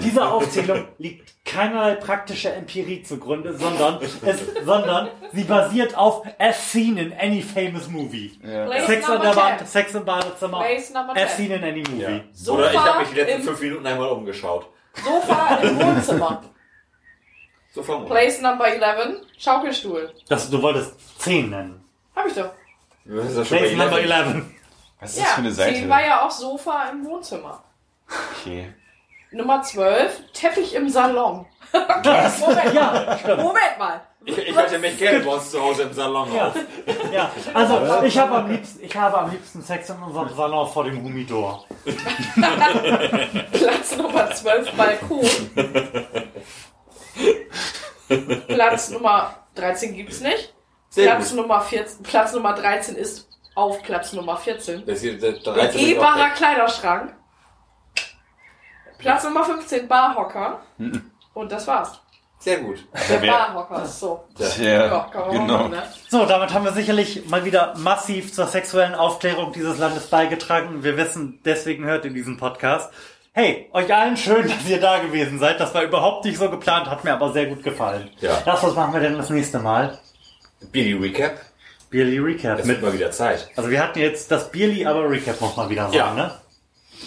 [0.00, 4.18] diese Aufzählung liegt keinerlei praktischer Empirie zugrunde, sondern, es,
[4.64, 8.38] sondern sie basiert auf as seen in any famous movie.
[8.42, 8.86] Ja.
[8.86, 9.66] Sex an der Wand, 10.
[9.66, 11.36] Sex im Badezimmer, as 10.
[11.36, 12.22] seen in any movie.
[12.32, 14.68] Sofa, Oder ich habe mich die letzten fünf Minuten einmal umgeschaut.
[15.04, 16.42] Sofa im Wohnzimmer.
[17.74, 17.82] So.
[17.82, 20.12] Place Number 11, Schaukelstuhl.
[20.28, 21.84] Das, du wolltest 10 nennen.
[22.14, 22.50] Hab ich doch.
[23.06, 24.44] Ja Place Number 11.
[25.02, 25.04] 11.
[25.04, 25.74] Was ist das für eine Ja, Seite?
[25.74, 27.62] 10 war ja auch Sofa im Wohnzimmer.
[28.40, 28.72] Okay.
[29.32, 31.46] Nummer 12, Teppich im Salon.
[31.72, 33.18] Moment, Ja.
[33.36, 34.02] Moment mal.
[34.24, 36.48] Ich, ich hätte mich gerne bei uns zu Hause im Salon Ja.
[36.48, 36.54] auf.
[37.12, 40.84] Ja, also ich habe am liebsten, ich habe am liebsten Sex in unserem Salon vor
[40.84, 41.64] dem Humidor.
[43.52, 45.28] Platz Nummer 12, Balkon.
[48.48, 50.52] Platz Nummer 13 gibt's nicht.
[50.90, 51.32] Sehr Platz.
[51.32, 54.84] Nummer 14, Platz Nummer 13 ist auf Platz Nummer 14.
[54.86, 56.30] Das hier, das, Begehbarer.
[56.30, 57.14] Kleiderschrank.
[58.98, 60.60] Platz Nummer 15, Barhocker.
[61.34, 62.00] Und das war's.
[62.38, 62.84] Sehr gut.
[63.08, 64.24] Der Barhocker ist so.
[64.36, 65.46] Ja, Ja, genau.
[65.58, 65.82] machen, ne?
[66.08, 70.82] So, damit haben wir sicherlich mal wieder massiv zur sexuellen Aufklärung dieses Landes beigetragen.
[70.82, 72.92] Wir wissen, deswegen hört ihr diesen Podcast.
[73.32, 75.60] Hey, euch allen schön, dass ihr da gewesen seid.
[75.60, 78.10] Das war überhaupt nicht so geplant, hat mir aber sehr gut gefallen.
[78.20, 78.40] Ja.
[78.44, 79.98] Das, was machen wir denn das nächste Mal?
[80.72, 81.38] Billy Recap.
[81.92, 82.58] Bierly Recap.
[82.58, 83.48] Es wird mal wieder Zeit.
[83.54, 86.14] also wir hatten jetzt das Bierly, aber Recap muss mal wieder sein, Ja.
[86.14, 86.32] ne?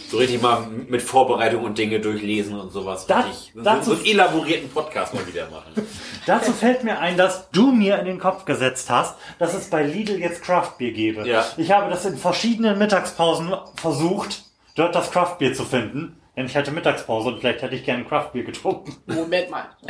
[0.10, 3.08] So richtig mal mit Vorbereitung und Dinge durchlesen und sowas.
[3.08, 5.74] Da- richtig, dazu- so einen elaborierten Podcast mal wieder machen.
[6.28, 9.84] Dazu fällt mir ein, dass du mir in den Kopf gesetzt hast, dass es bei
[9.84, 11.28] Lidl jetzt Craftbier gebe.
[11.28, 11.46] Ja.
[11.58, 14.44] Ich habe das in verschiedenen Mittagspausen versucht,
[14.76, 16.18] dort das Craftbier zu finden.
[16.38, 18.94] Denn ich hatte Mittagspause und vielleicht hätte ich gerne Craftbier getrunken.
[19.06, 19.66] Moment mal.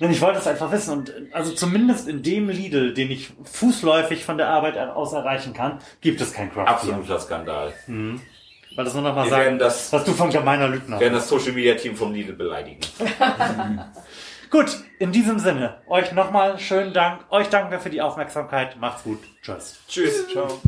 [0.00, 0.92] Denn ich wollte es einfach wissen.
[0.92, 5.78] Und also zumindest in dem Lidl, den ich fußläufig von der Arbeit aus erreichen kann,
[6.00, 6.94] gibt es kein Craftbier.
[6.94, 7.72] Absoluter Skandal.
[7.88, 11.28] Weil das nur noch mal sagen, das- was du von gemeiner Lügner Wir werden das
[11.28, 12.80] Social Media Team vom Lidl beleidigen.
[14.50, 17.24] Gut, in diesem Sinne, euch nochmal schönen Dank.
[17.30, 18.76] Euch danken wir für die Aufmerksamkeit.
[18.78, 19.18] Macht's gut.
[19.42, 19.76] Tschüss.
[19.88, 20.28] Tschüss.
[20.28, 20.60] Ciao.